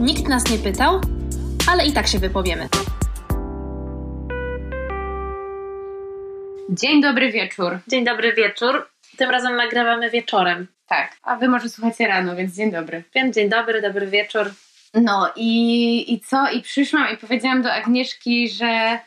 Nikt 0.00 0.28
nas 0.28 0.50
nie 0.50 0.58
pytał, 0.58 1.00
ale 1.70 1.86
i 1.86 1.92
tak 1.92 2.06
się 2.06 2.18
wypowiemy. 2.18 2.68
Dzień 6.70 7.02
dobry 7.02 7.32
wieczór. 7.32 7.78
Dzień 7.88 8.04
dobry 8.04 8.32
wieczór. 8.32 8.88
Tym 9.16 9.30
razem 9.30 9.56
nagrywamy 9.56 10.10
wieczorem. 10.10 10.66
Tak, 10.86 11.16
a 11.22 11.36
wy 11.36 11.48
może 11.48 11.68
słuchacie 11.68 12.08
rano, 12.08 12.36
więc 12.36 12.56
dzień 12.56 12.72
dobry. 12.72 13.04
Więc 13.14 13.34
dzień 13.36 13.48
dobry, 13.48 13.82
dobry 13.82 14.06
wieczór. 14.06 14.50
No 14.94 15.32
i, 15.36 16.14
i 16.14 16.20
co? 16.20 16.50
I 16.50 16.62
przyszłam 16.62 17.14
i 17.14 17.16
powiedziałam 17.16 17.62
do 17.62 17.72
Agnieszki, 17.72 18.48
że 18.48 18.98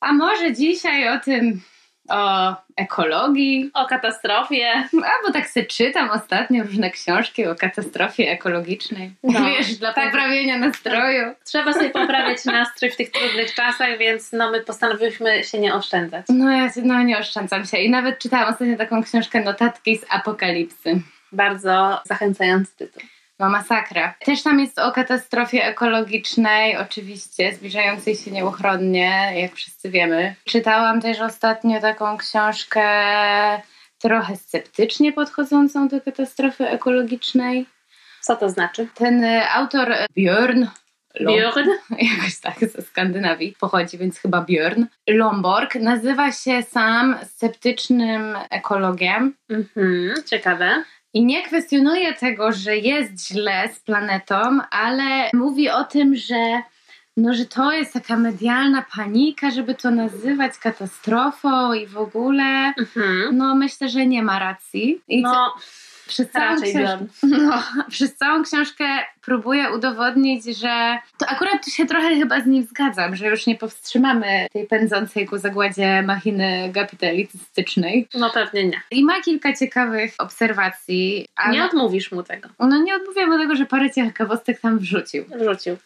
a 0.00 0.12
może 0.12 0.52
dzisiaj 0.52 1.08
o 1.08 1.20
tym, 1.20 1.60
o 2.08 2.54
ekologii, 2.76 3.70
O 3.74 3.86
katastrofie. 3.86 4.72
albo 4.92 5.32
tak 5.32 5.48
se 5.48 5.64
czytam 5.64 6.10
ostatnio 6.10 6.64
różne 6.64 6.90
książki 6.90 7.46
o 7.46 7.54
katastrofie 7.54 8.30
ekologicznej. 8.30 9.10
No, 9.22 9.44
Wiesz, 9.44 9.74
dla 9.76 9.92
tak. 9.92 10.04
poprawienia 10.04 10.58
nastroju. 10.58 11.34
Trzeba 11.44 11.72
sobie 11.72 11.90
poprawiać 11.90 12.44
nastrój 12.44 12.90
w 12.90 12.96
tych 12.96 13.10
trudnych 13.10 13.54
czasach, 13.54 13.98
więc 13.98 14.32
no 14.32 14.50
my 14.50 14.60
postanowiłyśmy 14.60 15.44
się 15.44 15.58
nie 15.58 15.74
oszczędzać. 15.74 16.26
No 16.28 16.50
ja 16.52 16.72
się- 16.72 16.82
no, 16.82 17.02
nie 17.02 17.18
oszczędzam 17.18 17.64
się. 17.66 17.78
I 17.78 17.90
nawet 17.90 18.18
czytałam 18.18 18.48
ostatnio 18.52 18.76
taką 18.76 19.02
książkę 19.04 19.40
Notatki 19.44 19.98
z 19.98 20.04
apokalipsy. 20.08 21.00
Bardzo 21.32 22.00
zachęcający 22.04 22.76
tytuł. 22.76 23.02
No 23.38 23.48
masakra. 23.48 24.14
Też 24.24 24.42
tam 24.42 24.60
jest 24.60 24.78
o 24.78 24.92
katastrofie 24.92 25.64
ekologicznej, 25.64 26.76
oczywiście, 26.76 27.54
zbliżającej 27.54 28.16
się 28.16 28.30
nieuchronnie, 28.30 29.32
jak 29.34 29.54
wszyscy 29.54 29.90
wiemy. 29.90 30.34
Czytałam 30.44 31.00
też 31.00 31.20
ostatnio 31.20 31.80
taką 31.80 32.16
książkę 32.16 32.82
trochę 33.98 34.36
sceptycznie 34.36 35.12
podchodzącą 35.12 35.88
do 35.88 36.00
katastrofy 36.00 36.68
ekologicznej. 36.68 37.66
Co 38.20 38.36
to 38.36 38.48
znaczy? 38.48 38.88
Ten 38.94 39.24
e, 39.24 39.50
autor 39.50 39.92
e, 39.92 40.06
Björn 40.16 40.66
Björn? 41.20 41.68
jakoś 42.16 42.40
tak 42.40 42.58
ze 42.58 42.82
Skandynawii 42.82 43.56
pochodzi, 43.60 43.98
więc 43.98 44.18
chyba 44.18 44.40
Björn 44.40 44.84
Lomborg 45.08 45.74
nazywa 45.74 46.32
się 46.32 46.62
sam 46.62 47.16
sceptycznym 47.24 48.36
ekologiem. 48.50 49.34
Mhm, 49.50 50.14
ciekawe. 50.26 50.84
I 51.14 51.24
nie 51.24 51.42
kwestionuje 51.42 52.14
tego, 52.14 52.52
że 52.52 52.76
jest 52.76 53.28
źle 53.28 53.68
z 53.74 53.80
planetą, 53.80 54.58
ale 54.70 55.30
mówi 55.32 55.70
o 55.70 55.84
tym, 55.84 56.16
że, 56.16 56.62
no, 57.16 57.34
że 57.34 57.44
to 57.44 57.72
jest 57.72 57.92
taka 57.92 58.16
medialna 58.16 58.84
panika, 58.96 59.50
żeby 59.50 59.74
to 59.74 59.90
nazywać 59.90 60.58
katastrofą 60.58 61.72
i 61.72 61.86
w 61.86 61.98
ogóle. 61.98 62.72
Mhm. 62.78 63.36
No 63.36 63.54
myślę, 63.54 63.88
że 63.88 64.06
nie 64.06 64.22
ma 64.22 64.38
racji. 64.38 65.00
I 65.08 65.22
No, 65.22 65.54
przez 66.06 66.30
całą, 66.30 66.54
raczej 66.54 66.74
książkę, 66.74 67.06
no, 67.46 67.62
przez 67.88 68.16
całą 68.16 68.42
książkę 68.42 68.84
próbuję 69.24 69.70
udowodnić, 69.70 70.44
że 70.44 70.98
to 71.18 71.26
akurat 71.26 71.64
tu 71.64 71.70
się 71.70 71.86
trochę 71.86 72.16
chyba 72.16 72.40
z 72.40 72.46
nim 72.46 72.62
zgadzam, 72.64 73.16
że 73.16 73.26
już 73.26 73.46
nie 73.46 73.56
powstrzymamy 73.56 74.46
tej 74.52 74.66
pędzącej 74.66 75.26
ku 75.26 75.38
zagładzie 75.38 76.02
machiny 76.02 76.70
kapitalistycznej. 76.74 78.08
no 78.14 78.30
pewnie 78.30 78.64
nie. 78.64 78.80
I 78.90 79.04
ma 79.04 79.20
kilka 79.20 79.52
ciekawych 79.56 80.14
obserwacji, 80.18 81.26
ale 81.36 81.52
Nie 81.52 81.64
odmówisz 81.64 82.12
mu 82.12 82.22
tego. 82.22 82.48
no 82.58 82.82
nie 82.82 82.96
odmówię 82.96 83.26
mu 83.26 83.38
tego, 83.38 83.56
że 83.56 83.66
parę 83.66 83.90
ciekawostek 83.90 84.60
tam 84.60 84.78
wrzucił. 84.78 85.24
Wrzucił. 85.40 85.76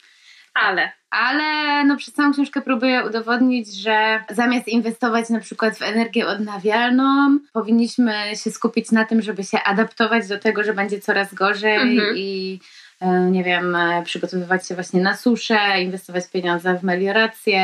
Ale 0.62 0.92
Ale 1.10 1.84
no 1.84 1.96
przez 1.96 2.14
całą 2.14 2.32
książkę 2.32 2.62
próbuję 2.62 3.04
udowodnić, 3.06 3.74
że 3.74 4.24
zamiast 4.30 4.68
inwestować 4.68 5.28
na 5.28 5.40
przykład 5.40 5.78
w 5.78 5.82
energię 5.82 6.26
odnawialną, 6.26 7.38
powinniśmy 7.52 8.14
się 8.44 8.50
skupić 8.50 8.92
na 8.92 9.04
tym, 9.04 9.22
żeby 9.22 9.44
się 9.44 9.62
adaptować 9.62 10.28
do 10.28 10.38
tego, 10.38 10.64
że 10.64 10.74
będzie 10.74 11.00
coraz 11.00 11.34
gorzej 11.34 11.76
Mhm. 11.76 12.16
i 12.16 12.60
nie 13.30 13.44
wiem, 13.44 13.76
e, 13.76 14.02
przygotowywać 14.02 14.66
się 14.66 14.74
właśnie 14.74 15.00
na 15.00 15.16
suszę, 15.16 15.58
inwestować 15.82 16.24
pieniądze 16.32 16.74
w 16.74 16.82
meliorację. 16.82 17.62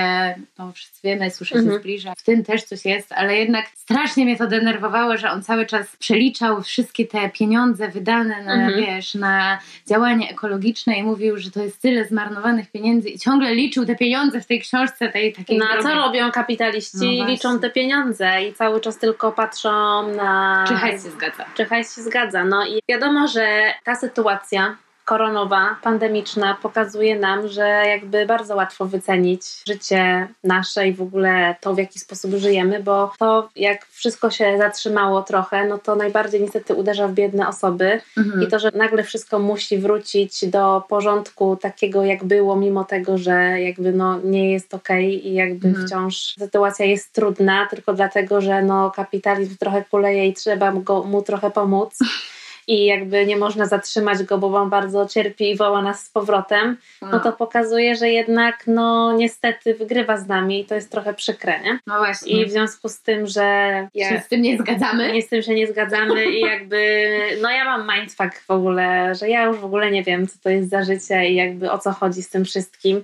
No 0.58 0.72
wszyscy 0.72 1.00
wiemy, 1.04 1.30
susza 1.30 1.54
Mhm. 1.56 1.74
się 1.74 1.80
zbliża. 1.80 2.14
W 2.16 2.22
tym 2.22 2.44
też 2.44 2.62
coś 2.62 2.84
jest, 2.84 3.12
ale 3.12 3.36
jednak 3.36 3.66
strasznie 3.74 4.24
mnie 4.24 4.36
to 4.36 4.46
denerwowało, 4.46 5.16
że 5.16 5.30
on 5.30 5.42
cały 5.42 5.66
czas 5.66 5.96
przeliczał 5.96 6.62
wszystkie 6.62 7.06
te 7.06 7.30
pieniądze 7.30 7.88
wydane 7.88 8.42
na, 8.42 8.54
Mhm. 8.54 8.74
wiesz, 8.86 9.14
na 9.14 9.58
działanie 9.86 10.30
ekologiczne 10.30 10.98
i 10.98 11.02
mówił, 11.02 11.38
że 11.38 11.50
to 11.50 11.62
jest 11.62 11.82
tyle 11.82 12.04
zmarnowanych 12.04 12.70
pieniędzy 12.70 13.08
i 13.08 13.18
ciągle 13.18 13.54
liczył 13.54 13.86
te 13.86 13.96
pieniądze 13.96 14.40
w 14.40 14.46
tej 14.46 14.60
książce 14.60 15.08
tej 15.08 15.32
takiej 15.32 15.58
no 15.58 15.66
a 15.78 15.82
co 15.82 15.94
robią 15.94 16.30
kapitaliści? 16.30 17.18
No. 17.18 17.26
Liczą 17.26 17.58
te 17.60 17.70
pieniądze 17.70 18.44
i 18.44 18.54
cały 18.54 18.80
czas 18.80 18.98
tylko 18.98 19.32
patrzą 19.32 19.70
na... 20.16 20.64
Czy 20.68 20.74
hajs 20.74 21.04
się 21.04 21.10
zgadza? 21.10 21.44
Czy 21.54 21.64
hajs 21.64 21.96
się 21.96 22.02
zgadza. 22.02 22.44
No 22.44 22.66
i 22.66 22.80
wiadomo, 22.88 23.28
że 23.28 23.74
ta 23.84 23.94
sytuacja 23.94 24.76
koronowa, 25.04 25.76
pandemiczna 25.82 26.56
pokazuje 26.62 27.18
nam, 27.18 27.48
że 27.48 27.62
jakby 27.86 28.26
bardzo 28.26 28.56
łatwo 28.56 28.84
wycenić 28.86 29.42
życie 29.68 30.28
nasze 30.44 30.88
i 30.88 30.92
w 30.92 31.02
ogóle 31.02 31.54
to, 31.60 31.74
w 31.74 31.78
jaki 31.78 31.98
sposób 31.98 32.34
żyjemy, 32.34 32.82
bo 32.82 33.12
to 33.18 33.48
jak 33.56 33.86
wszystko 33.86 34.30
się 34.30 34.58
zatrzymało 34.58 35.22
trochę, 35.22 35.66
no 35.66 35.78
to 35.78 35.96
najbardziej 35.96 36.40
niestety 36.40 36.74
uderza 36.74 37.08
w 37.08 37.12
biedne 37.12 37.48
osoby 37.48 38.00
Mhm. 38.16 38.42
i 38.42 38.46
to, 38.48 38.58
że 38.58 38.70
nagle 38.74 39.02
wszystko 39.02 39.38
musi 39.38 39.78
wrócić 39.78 40.46
do 40.46 40.82
porządku 40.88 41.56
takiego, 41.56 42.04
jak 42.04 42.24
było, 42.24 42.56
mimo 42.56 42.84
tego, 42.84 43.18
że 43.18 43.60
jakby 43.60 43.92
no 43.92 44.18
nie 44.24 44.52
jest 44.52 44.74
okej 44.74 45.28
i 45.28 45.34
jakby 45.34 45.68
Mhm. 45.68 45.86
wciąż 45.86 46.34
sytuacja 46.38 46.86
jest 46.86 47.12
trudna, 47.12 47.66
tylko 47.70 47.92
dlatego, 47.94 48.40
że 48.40 48.62
no 48.62 48.90
kapitalizm 48.90 49.56
trochę 49.56 49.84
kuleje 49.90 50.26
i 50.28 50.34
trzeba 50.34 50.70
mu, 50.72 50.80
go, 50.80 51.02
mu 51.04 51.22
trochę 51.22 51.50
pomóc. 51.50 51.98
I 52.66 52.84
jakby 52.84 53.26
nie 53.26 53.36
można 53.36 53.66
zatrzymać 53.66 54.22
go, 54.22 54.38
bo 54.38 54.56
on 54.56 54.70
bardzo 54.70 55.06
cierpi 55.06 55.50
i 55.50 55.56
woła 55.56 55.82
nas 55.82 56.04
z 56.04 56.10
powrotem, 56.10 56.76
no 57.02 57.20
to 57.20 57.32
pokazuje, 57.32 57.96
że 57.96 58.10
jednak 58.10 58.64
no 58.66 59.12
niestety 59.12 59.74
wygrywa 59.74 60.16
z 60.16 60.26
nami 60.26 60.60
i 60.60 60.64
to 60.64 60.74
jest 60.74 60.90
trochę 60.90 61.14
przykre, 61.14 61.60
nie? 61.60 61.78
no 61.86 61.98
właśnie. 61.98 62.42
I 62.42 62.46
w 62.46 62.50
związku 62.50 62.88
z 62.88 63.00
tym, 63.00 63.26
że 63.26 63.88
się 63.94 64.22
z 64.24 64.28
tym 64.28 64.42
nie 64.42 64.58
zgadzamy. 64.58 65.12
nie 65.12 65.22
z 65.22 65.28
tym 65.28 65.42
się 65.42 65.54
nie 65.54 65.66
zgadzamy 65.66 66.24
i 66.26 66.40
jakby, 66.40 67.08
no 67.42 67.50
ja 67.50 67.64
mam 67.64 67.90
mindfuck 67.96 68.46
w 68.46 68.50
ogóle, 68.50 69.14
że 69.14 69.28
ja 69.28 69.44
już 69.44 69.58
w 69.58 69.64
ogóle 69.64 69.90
nie 69.90 70.02
wiem, 70.02 70.26
co 70.26 70.38
to 70.42 70.50
jest 70.50 70.70
za 70.70 70.84
życie 70.84 71.28
i 71.28 71.34
jakby 71.34 71.70
o 71.70 71.78
co 71.78 71.92
chodzi 71.92 72.22
z 72.22 72.30
tym 72.30 72.44
wszystkim, 72.44 73.02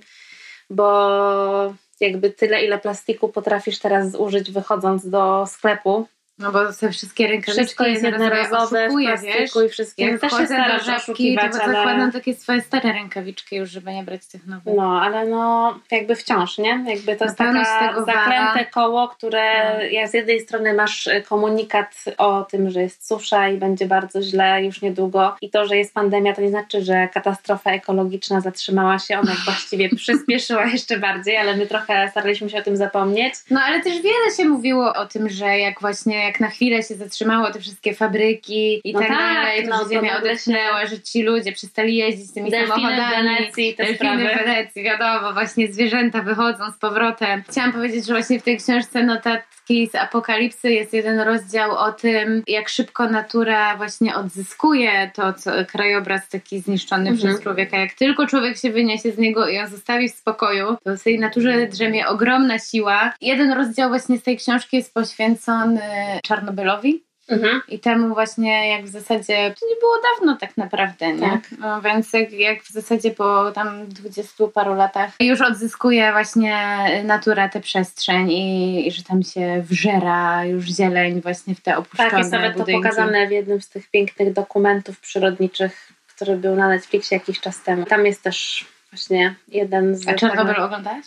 bo 0.69 1.73
jakby 1.99 2.29
tyle, 2.29 2.65
ile 2.65 2.79
plastiku 2.79 3.29
potrafisz 3.29 3.79
teraz 3.79 4.11
zużyć 4.11 4.51
wychodząc 4.51 5.09
do 5.09 5.45
sklepu. 5.47 6.07
No 6.41 6.51
bo 6.51 6.59
te 6.73 6.91
wszystkie 6.91 7.27
rękawiczki 7.27 7.63
Wszystko 7.63 7.85
jest 7.85 8.03
jednorazowe 8.03 8.81
w 8.81 8.85
oszukuję, 8.85 9.07
plastiku 9.07 9.61
i 9.61 9.69
wszystkim. 9.69 10.07
Jak 10.07 10.21
też 10.21 10.31
się 10.31 10.45
starasz 10.45 10.85
żabki, 10.85 11.35
to 11.35 11.41
ale... 11.41 11.53
zakładam 11.53 12.11
takie 12.11 12.35
swoje 12.35 12.61
stare 12.61 12.93
rękawiczki 12.93 13.55
już, 13.55 13.69
żeby 13.69 13.93
nie 13.93 14.03
brać 14.03 14.25
tych 14.25 14.47
nowych. 14.47 14.73
No, 14.77 15.01
ale 15.01 15.25
no 15.25 15.73
jakby 15.91 16.15
wciąż, 16.15 16.57
nie? 16.57 16.83
Jakby 16.87 17.15
to 17.15 17.25
jest 17.25 17.37
taka 17.37 17.93
zaklęte 18.05 18.65
koło, 18.65 19.07
które 19.07 19.77
No. 19.77 19.83
ja 19.83 20.07
z 20.07 20.13
jednej 20.13 20.39
strony 20.39 20.73
masz 20.73 21.07
y, 21.07 21.23
komunikat 21.29 22.05
o 22.17 22.43
tym, 22.43 22.69
że 22.69 22.81
jest 22.81 23.07
susza 23.07 23.49
i 23.49 23.57
będzie 23.57 23.85
bardzo 23.85 24.21
źle 24.21 24.63
już 24.63 24.81
niedługo 24.81 25.35
i 25.41 25.49
to, 25.49 25.65
że 25.65 25.77
jest 25.77 25.93
pandemia, 25.93 26.35
to 26.35 26.41
nie 26.41 26.49
znaczy, 26.49 26.83
że 26.83 27.07
katastrofa 27.13 27.71
ekologiczna 27.71 28.41
zatrzymała 28.41 28.99
się, 28.99 29.19
ona 29.19 29.35
właściwie 29.45 29.89
przyspieszyła 29.89 30.65
jeszcze 30.65 30.99
bardziej, 30.99 31.37
ale 31.37 31.57
my 31.57 31.67
trochę 31.67 32.09
staraliśmy 32.11 32.49
się 32.49 32.57
o 32.57 32.61
tym 32.61 32.77
zapomnieć. 32.77 33.33
No 33.49 33.59
ale 33.61 33.81
też 33.81 34.01
wiele 34.01 34.35
się 34.37 34.45
mówiło 34.45 34.93
o 34.93 35.05
tym, 35.05 35.29
że 35.29 35.59
jak 35.59 35.81
właśnie, 35.81 36.30
jak 36.31 36.39
na 36.39 36.49
chwilę 36.49 36.83
się 36.83 36.95
zatrzymało 36.95 37.51
te 37.51 37.59
wszystkie 37.59 37.93
fabryki 37.93 38.81
i 38.83 38.93
No 38.93 38.99
tak, 38.99 39.09
tak, 39.09 39.17
dalej, 39.17 39.63
to 39.63 39.69
no 39.69 39.77
że 39.77 39.83
to 39.83 39.89
ziemia 39.89 40.13
nagle 40.13 40.29
odetchnęła, 40.29 40.85
że 40.85 40.99
ci 40.99 41.23
ludzie 41.23 41.51
przestali 41.51 41.95
jeździć 41.95 42.33
tymi 42.33 42.51
Delfiny 42.51 42.67
w 42.73 42.81
samochodami. 42.81 43.27
Wenecji, 43.27 43.75
te 43.75 43.83
Delfiny 43.83 43.95
sprawy. 43.97 44.29
w 44.35 44.45
Wenecji, 44.45 44.83
wiadomo, 44.83 45.33
właśnie 45.33 45.73
zwierzęta 45.73 46.21
wychodzą 46.21 46.71
z 46.71 46.77
powrotem. 46.77 47.43
Chciałam 47.49 47.73
powiedzieć, 47.73 48.05
że 48.05 48.13
właśnie 48.13 48.39
w 48.39 48.43
tej 48.43 48.57
książce 48.57 49.03
Notatki 49.03 49.89
z 49.91 49.95
Apokalipsy 49.95 50.71
jest 50.71 50.93
jeden 50.93 51.19
rozdział 51.19 51.71
o 51.71 51.91
tym, 51.91 52.43
jak 52.47 52.69
szybko 52.69 53.09
natura 53.09 53.77
właśnie 53.77 54.15
odzyskuje 54.15 55.11
to, 55.15 55.33
co 55.33 55.51
krajobraz 55.67 56.29
taki 56.29 56.59
zniszczony 56.59 57.09
Mhm. 57.09 57.17
przez 57.17 57.43
człowieka. 57.43 57.77
Jak 57.77 57.93
tylko 57.93 58.27
człowiek 58.27 58.57
się 58.57 58.71
wyniesie 58.71 59.11
z 59.11 59.17
niego 59.17 59.47
i 59.47 59.55
ją 59.55 59.67
zostawi 59.67 60.09
w 60.09 60.15
spokoju, 60.15 60.77
to 60.83 60.97
w 60.97 61.03
tej 61.03 61.19
naturze 61.19 61.67
drzemie 61.67 62.07
ogromna 62.07 62.59
siła. 62.59 63.13
Jeden 63.21 63.51
rozdział 63.51 63.89
właśnie 63.89 64.17
z 64.17 64.23
tej 64.23 64.37
książki 64.37 64.77
jest 64.77 64.93
poświęcony 64.93 65.81
Czarnobylowi. 66.23 67.03
Mhm. 67.29 67.61
I 67.67 67.79
temu 67.79 68.13
właśnie 68.13 68.69
jak 68.69 68.85
w 68.85 68.87
zasadzie 68.89 69.53
to 69.59 69.67
nie 69.69 69.75
było 69.79 69.93
dawno 70.01 70.37
tak 70.37 70.57
naprawdę, 70.57 71.13
nie? 71.13 71.29
Tak. 71.29 71.41
No, 71.59 71.81
więc 71.81 72.13
jak, 72.13 72.31
jak 72.31 72.63
w 72.63 72.71
zasadzie 72.71 73.11
po 73.11 73.51
tam 73.51 73.87
dwudziestu 73.87 74.47
paru 74.47 74.73
latach 74.73 75.11
już 75.19 75.41
odzyskuje 75.41 76.11
właśnie 76.11 76.57
natura 77.03 77.49
tę 77.49 77.59
przestrzeń 77.59 78.31
i, 78.31 78.87
i 78.87 78.91
że 78.91 79.03
tam 79.03 79.23
się 79.23 79.63
wżera 79.69 80.45
już 80.45 80.65
zieleń 80.65 81.21
właśnie 81.21 81.55
w 81.55 81.61
te 81.61 81.77
opuszczone 81.77 82.09
Tak, 82.09 82.19
jest 82.19 82.31
nawet 82.31 82.53
to 82.53 82.59
budynki. 82.59 82.83
pokazane 82.83 83.27
w 83.27 83.31
jednym 83.31 83.61
z 83.61 83.69
tych 83.69 83.89
pięknych 83.89 84.33
dokumentów 84.33 84.99
przyrodniczych, 84.99 85.91
który 86.15 86.35
był 86.37 86.55
na 86.55 86.67
Netflixie 86.69 87.17
jakiś 87.17 87.39
czas 87.39 87.63
temu. 87.63 87.85
Tam 87.85 88.05
jest 88.05 88.23
też 88.23 88.65
właśnie 88.91 89.35
jeden 89.47 89.95
z... 89.95 90.07
A 90.07 90.13
Czarnobyl 90.13 90.61
oglądałaś? 90.61 91.05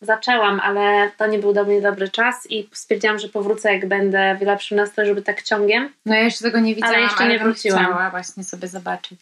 Zaczęłam, 0.00 0.60
ale 0.60 1.10
to 1.16 1.26
nie 1.26 1.38
był 1.38 1.52
do 1.52 1.64
mnie 1.64 1.80
dobry 1.80 2.08
czas 2.08 2.50
i 2.50 2.68
stwierdziłam, 2.72 3.18
że 3.18 3.28
powrócę 3.28 3.72
jak 3.74 3.88
będę 3.88 4.36
w 4.40 4.42
lepszym 4.42 4.76
nastroju, 4.76 5.08
żeby 5.08 5.22
tak 5.22 5.42
ciągiem. 5.42 5.92
No 6.06 6.14
ja 6.14 6.20
jeszcze 6.20 6.44
tego 6.44 6.60
nie 6.60 6.74
widziałam, 6.74 6.94
Ale 6.94 7.04
jeszcze 7.04 7.28
nie 7.28 7.38
wróciłam. 7.38 7.84
chciała 7.84 8.10
właśnie 8.10 8.44
sobie 8.44 8.68
zobaczyć. 8.68 9.20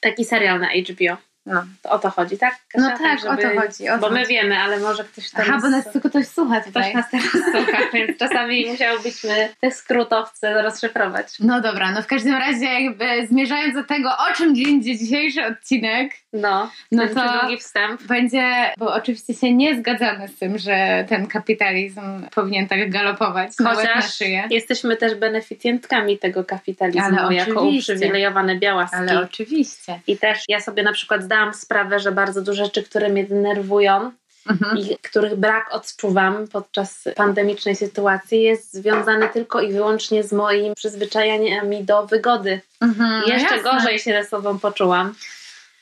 Taki 0.00 0.24
serial 0.24 0.60
na 0.60 0.68
HBO. 0.68 1.16
No. 1.46 1.64
To 1.82 1.90
o 1.90 1.98
to 1.98 2.10
chodzi, 2.10 2.38
tak? 2.38 2.54
Kasia? 2.72 2.88
No 2.88 2.98
tak, 2.98 3.20
żeby... 3.20 3.30
o 3.30 3.36
to 3.36 3.60
chodzi. 3.60 3.88
O 3.88 3.98
bo 3.98 4.10
my 4.10 4.26
wiemy, 4.26 4.58
ale 4.58 4.80
może 4.80 5.04
ktoś 5.04 5.30
tam... 5.30 5.44
Aha, 5.48 5.58
bo 5.62 5.68
nas 5.68 5.92
tylko 5.92 6.08
ktoś 6.08 6.28
słucha 6.28 6.60
tutaj. 6.60 6.82
Ktoś 6.82 6.94
nas 6.94 7.10
teraz 7.10 7.44
słucha, 7.52 7.78
więc 7.94 8.18
czasami 8.18 8.66
musiałybyśmy 8.70 9.48
te 9.60 9.70
skrótowce 9.70 10.62
rozszyfrować. 10.62 11.26
No 11.40 11.60
dobra, 11.60 11.92
no 11.92 12.02
w 12.02 12.06
każdym 12.06 12.34
razie 12.34 12.64
jakby 12.64 13.26
zmierzając 13.26 13.74
do 13.74 13.84
tego, 13.84 14.10
o 14.30 14.34
czym 14.34 14.54
będzie 14.54 14.98
dzisiejszy 14.98 15.46
odcinek, 15.46 16.12
no, 16.32 16.70
no 16.92 17.08
to 17.08 17.38
długi 17.40 17.58
wstęp. 17.58 18.02
Będzie, 18.02 18.72
bo 18.78 18.94
oczywiście 18.94 19.34
się 19.34 19.54
nie 19.54 19.78
zgadzamy 19.78 20.28
z 20.28 20.38
tym, 20.38 20.58
że 20.58 21.04
ten 21.08 21.26
kapitalizm 21.26 22.00
powinien 22.34 22.68
tak 22.68 22.90
galopować 22.90 23.50
Chociaż 23.58 23.94
na 23.94 24.02
szyję. 24.02 24.48
jesteśmy 24.50 24.96
też 24.96 25.14
beneficjentkami 25.14 26.18
tego 26.18 26.44
kapitalizmu 26.44 27.18
ale 27.18 27.34
jako 27.34 27.62
uprzywilejowane 27.62 28.56
białaski. 28.56 28.96
Ale 28.96 29.20
oczywiście. 29.20 30.00
I 30.06 30.18
też 30.18 30.44
ja 30.48 30.60
sobie 30.60 30.82
na 30.82 30.92
przykład 30.92 31.22
zdałam 31.22 31.35
sprawę, 31.54 31.98
że 32.00 32.12
bardzo 32.12 32.42
dużo 32.42 32.64
rzeczy, 32.64 32.82
które 32.82 33.08
mnie 33.08 33.24
denerwują, 33.24 34.12
Mhm. 34.50 34.78
i 34.78 34.96
których 34.98 35.34
brak 35.36 35.74
odczuwam 35.74 36.48
podczas 36.48 37.04
pandemicznej 37.16 37.76
sytuacji, 37.76 38.42
jest 38.42 38.72
związany 38.74 39.28
tylko 39.28 39.60
i 39.60 39.72
wyłącznie 39.72 40.22
z 40.22 40.32
moim 40.32 40.74
przyzwyczajeniami 40.74 41.84
do 41.84 42.06
wygody. 42.06 42.60
Mhm, 42.82 43.24
I 43.26 43.30
jeszcze 43.30 43.54
jasne. 43.56 43.70
gorzej 43.72 43.98
się 43.98 44.12
ze 44.22 44.24
sobą 44.28 44.58
poczułam. 44.58 45.14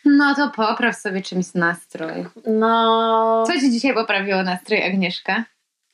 No 0.04 0.34
to 0.34 0.50
popraw 0.50 0.96
sobie 0.96 1.22
czymś 1.22 1.54
nastrój. 1.54 2.26
No. 2.46 3.44
Co 3.46 3.52
ci 3.52 3.70
dzisiaj 3.70 3.94
poprawiło 3.94 4.42
nastrój, 4.42 4.82
Agnieszka? 4.82 5.44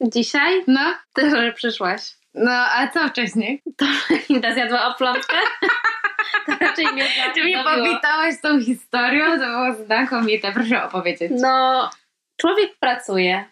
Dzisiaj? 0.00 0.64
No. 0.66 0.94
Ty, 1.14 1.30
że 1.30 1.52
przyszłaś. 1.52 2.02
No, 2.34 2.50
a 2.52 2.88
co 2.88 3.08
wcześniej? 3.08 3.62
To 3.76 3.86
Linda 4.30 4.54
zjadła 4.54 4.86
oplątkę? 4.94 5.36
to 6.46 6.52
raczej 6.60 6.86
mnie 6.86 7.04
Ty 7.34 7.44
mnie 7.44 7.64
powitałaś 7.64 8.34
tą 8.42 8.60
historią, 8.60 9.24
to 9.24 9.46
było 9.46 9.84
znakomite. 9.84 10.52
Proszę 10.52 10.84
opowiedzieć. 10.84 11.32
No, 11.40 11.90
człowiek 12.36 12.70
pracuje, 12.80 13.44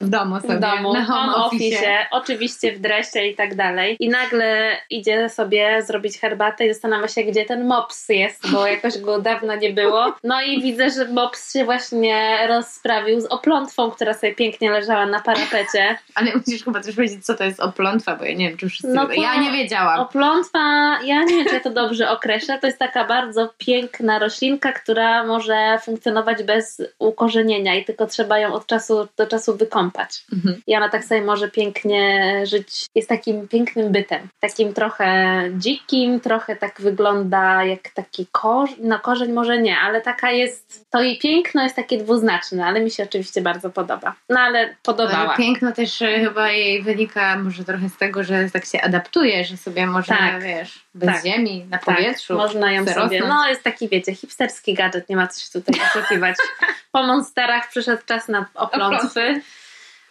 w 0.00 0.08
domu 0.08 0.40
sobie, 0.40 0.56
w 0.56 0.60
domu, 0.60 0.92
na 0.92 1.04
home, 1.04 1.32
home 1.32 1.34
office. 1.34 1.76
office, 1.76 2.06
oczywiście 2.10 2.72
w 2.72 2.80
dresie 2.80 3.24
i 3.24 3.34
tak 3.34 3.54
dalej. 3.54 3.96
I 4.00 4.08
nagle 4.08 4.76
idzie 4.90 5.28
sobie 5.28 5.82
zrobić 5.82 6.18
herbatę 6.18 6.66
i 6.66 6.68
zastanawia 6.68 7.08
się, 7.08 7.22
gdzie 7.22 7.44
ten 7.44 7.66
mops 7.66 8.08
jest, 8.08 8.50
bo 8.50 8.66
jakoś 8.66 8.98
go 8.98 9.20
dawno 9.20 9.56
nie 9.56 9.72
było. 9.72 10.12
No 10.24 10.42
i 10.42 10.62
widzę, 10.62 10.90
że 10.90 11.08
mops 11.08 11.52
się 11.52 11.64
właśnie 11.64 12.46
rozprawił 12.48 13.20
z 13.20 13.26
oplątwą, 13.26 13.90
która 13.90 14.14
sobie 14.14 14.34
pięknie 14.34 14.70
leżała 14.70 15.06
na 15.06 15.20
parapecie. 15.20 15.98
Ale 16.14 16.32
musisz 16.36 16.64
chyba 16.64 16.80
też 16.80 16.94
powiedzieć, 16.94 17.26
co 17.26 17.34
to 17.34 17.44
jest 17.44 17.60
oplątwa, 17.60 18.16
bo 18.16 18.24
ja 18.24 18.34
nie 18.34 18.48
wiem, 18.48 18.58
czy 18.58 18.68
wszyscy... 18.68 18.88
No 18.88 19.08
ja 19.12 19.40
nie 19.40 19.52
wiedziałam. 19.52 20.00
Oplątwa, 20.00 20.58
ja 21.04 21.24
nie 21.24 21.36
wiem, 21.36 21.46
czy 21.48 21.54
ja 21.54 21.60
to 21.60 21.70
dobrze 21.70 22.10
określę, 22.10 22.58
to 22.58 22.66
jest 22.66 22.78
taka 22.78 23.04
bardzo 23.04 23.54
piękna 23.58 24.18
roślinka, 24.18 24.72
która 24.72 25.24
może 25.24 25.78
funkcjonować 25.82 26.42
bez 26.42 26.82
ukorzenienia 26.98 27.74
i 27.74 27.84
tylko 27.84 28.06
trzeba 28.06 28.38
ją 28.38 28.52
od 28.52 28.66
czasu 28.66 29.08
do 29.16 29.26
czasu 29.26 29.56
wykąpać 29.56 29.87
kąpać. 29.88 30.24
Mhm. 30.32 30.62
I 30.66 30.76
ona 30.76 30.88
tak 30.88 31.04
sobie 31.04 31.22
może 31.22 31.50
pięknie 31.50 32.32
żyć, 32.46 32.86
jest 32.94 33.08
takim 33.08 33.48
pięknym 33.48 33.92
bytem. 33.92 34.28
Takim 34.40 34.74
trochę 34.74 35.40
dzikim, 35.52 36.20
trochę 36.20 36.56
tak 36.56 36.80
wygląda 36.80 37.64
jak 37.64 37.88
taki 37.90 38.26
korzeń, 38.32 38.76
no 38.80 38.98
korzeń 38.98 39.32
może 39.32 39.58
nie, 39.58 39.78
ale 39.78 40.00
taka 40.00 40.30
jest, 40.30 40.86
to 40.90 41.02
jej 41.02 41.18
piękno 41.18 41.62
jest 41.62 41.76
takie 41.76 41.98
dwuznaczne, 41.98 42.66
ale 42.66 42.80
mi 42.80 42.90
się 42.90 43.02
oczywiście 43.02 43.42
bardzo 43.42 43.70
podoba. 43.70 44.14
No 44.28 44.40
ale 44.40 44.76
podobała. 44.82 45.36
piękno 45.36 45.72
też 45.72 46.02
e, 46.02 46.20
chyba 46.20 46.50
jej 46.50 46.82
wynika 46.82 47.38
może 47.38 47.64
trochę 47.64 47.88
z 47.88 47.96
tego, 47.96 48.24
że 48.24 48.50
tak 48.52 48.64
się 48.64 48.80
adaptuje, 48.80 49.44
że 49.44 49.56
sobie 49.56 49.86
można, 49.86 50.16
tak. 50.16 50.42
wiesz, 50.42 50.84
bez 50.94 51.08
tak. 51.08 51.24
ziemi, 51.24 51.66
na 51.70 51.78
tak. 51.78 51.96
powietrzu. 51.96 52.34
Można 52.34 52.72
ją 52.72 52.86
sobie, 52.86 53.20
no 53.28 53.48
jest 53.48 53.62
taki 53.62 53.88
wiecie, 53.88 54.14
hipsterski 54.14 54.74
gadżet, 54.74 55.08
nie 55.08 55.16
ma 55.16 55.26
coś 55.26 55.50
tutaj 55.50 55.80
oszukiwać. 55.86 56.36
po 56.92 57.02
monsterach 57.02 57.68
przyszedł 57.68 58.02
czas 58.06 58.28
na 58.28 58.46
oplątwy. 58.54 59.40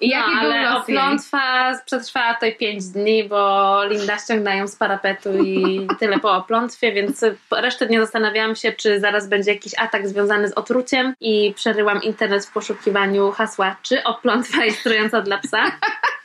I 0.01 0.09
no, 0.09 0.25
ale 0.39 0.77
oplątwa 0.77 1.73
przetrwała 1.85 2.33
tutaj 2.33 2.55
5 2.55 2.85
dni, 2.85 3.23
bo 3.23 3.83
Linda 3.85 4.19
ściągnęła 4.19 4.55
ją 4.55 4.67
z 4.67 4.75
parapetu 4.75 5.43
i 5.43 5.87
tyle 5.99 6.19
po 6.19 6.31
oplątwie, 6.31 6.91
więc 6.91 7.25
resztę 7.51 7.85
dnia 7.85 8.01
zastanawiałam 8.01 8.55
się, 8.55 8.71
czy 8.71 8.99
zaraz 8.99 9.29
będzie 9.29 9.53
jakiś 9.53 9.73
atak 9.79 10.07
związany 10.07 10.47
z 10.47 10.53
otruciem 10.53 11.13
i 11.21 11.53
przeryłam 11.53 12.03
internet 12.03 12.45
w 12.45 12.53
poszukiwaniu 12.53 13.31
hasła, 13.31 13.75
czy 13.81 14.03
oplątwa 14.03 14.65
jest 14.65 14.83
trująca 14.83 15.21
dla 15.21 15.37
psa. 15.37 15.71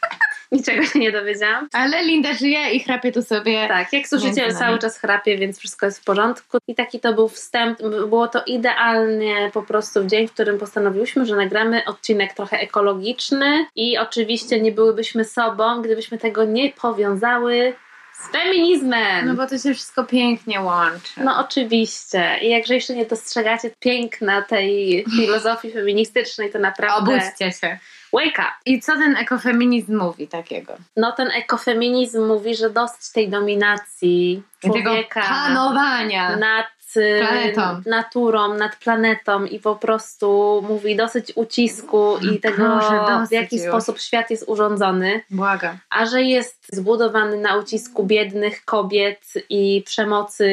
Niczego 0.52 0.84
się 0.84 0.98
nie 0.98 1.12
dowiedziałam. 1.12 1.68
Ale 1.72 2.02
Linda 2.02 2.34
żyje 2.34 2.70
i 2.70 2.80
chrapie 2.80 3.12
tu 3.12 3.22
sobie. 3.22 3.68
Tak, 3.68 3.92
jak 3.92 4.06
słyszycie, 4.08 4.54
cały 4.54 4.78
czas 4.78 4.98
chrapie, 4.98 5.38
więc 5.38 5.58
wszystko 5.58 5.86
jest 5.86 6.00
w 6.00 6.04
porządku. 6.04 6.58
I 6.68 6.74
taki 6.74 7.00
to 7.00 7.14
był 7.14 7.28
wstęp. 7.28 7.78
Było 7.82 8.28
to 8.28 8.42
idealnie 8.46 9.50
po 9.54 9.62
prostu 9.62 10.04
w 10.04 10.06
dzień, 10.06 10.28
w 10.28 10.32
którym 10.32 10.58
postanowiłyśmy, 10.58 11.26
że 11.26 11.36
nagramy 11.36 11.84
odcinek 11.84 12.34
trochę 12.34 12.58
ekologiczny 12.58 13.66
i 13.76 13.98
oczywiście 13.98 14.60
nie 14.60 14.72
byłybyśmy 14.72 15.24
sobą, 15.24 15.82
gdybyśmy 15.82 16.18
tego 16.18 16.44
nie 16.44 16.72
powiązały 16.72 17.74
z 18.12 18.32
feminizmem. 18.32 19.26
No 19.26 19.34
bo 19.34 19.46
to 19.46 19.58
się 19.58 19.74
wszystko 19.74 20.04
pięknie 20.04 20.60
łączy. 20.60 21.12
No 21.16 21.38
oczywiście. 21.40 22.38
I 22.42 22.50
jakże 22.50 22.74
jeszcze 22.74 22.94
nie 22.94 23.06
dostrzegacie 23.06 23.70
piękna 23.80 24.42
tej 24.42 25.04
filozofii 25.16 25.72
feministycznej, 25.72 26.50
to 26.50 26.58
naprawdę... 26.58 27.12
Obudźcie 27.12 27.52
się. 27.52 27.78
Wake 28.12 28.38
up! 28.38 28.52
I 28.66 28.80
co 28.80 28.92
ten 28.92 29.16
ekofeminizm 29.16 29.96
mówi 29.98 30.28
takiego? 30.28 30.76
No 30.96 31.12
ten 31.12 31.30
ekofeminizm 31.30 32.26
mówi, 32.26 32.54
że 32.54 32.70
dosyć 32.70 33.12
tej 33.12 33.28
dominacji 33.28 34.42
człowieka. 34.60 35.20
Tego 35.20 35.34
panowania 35.34 36.36
nad 36.36 36.66
planetą. 36.94 37.82
naturą, 37.86 38.54
nad 38.54 38.76
planetą 38.76 39.44
i 39.44 39.58
po 39.58 39.76
prostu 39.76 40.60
mówi 40.68 40.96
dosyć 40.96 41.32
ucisku 41.34 42.18
i 42.18 42.40
tego, 42.40 42.80
w 43.28 43.32
jaki 43.32 43.56
już. 43.56 43.66
sposób 43.66 44.00
świat 44.00 44.30
jest 44.30 44.44
urządzony. 44.46 45.20
Błaga. 45.30 45.76
A 45.90 46.06
że 46.06 46.22
jest 46.22 46.66
zbudowany 46.72 47.36
na 47.36 47.56
ucisku 47.56 48.04
biednych 48.04 48.64
kobiet 48.64 49.32
i 49.48 49.82
przemocy 49.86 50.46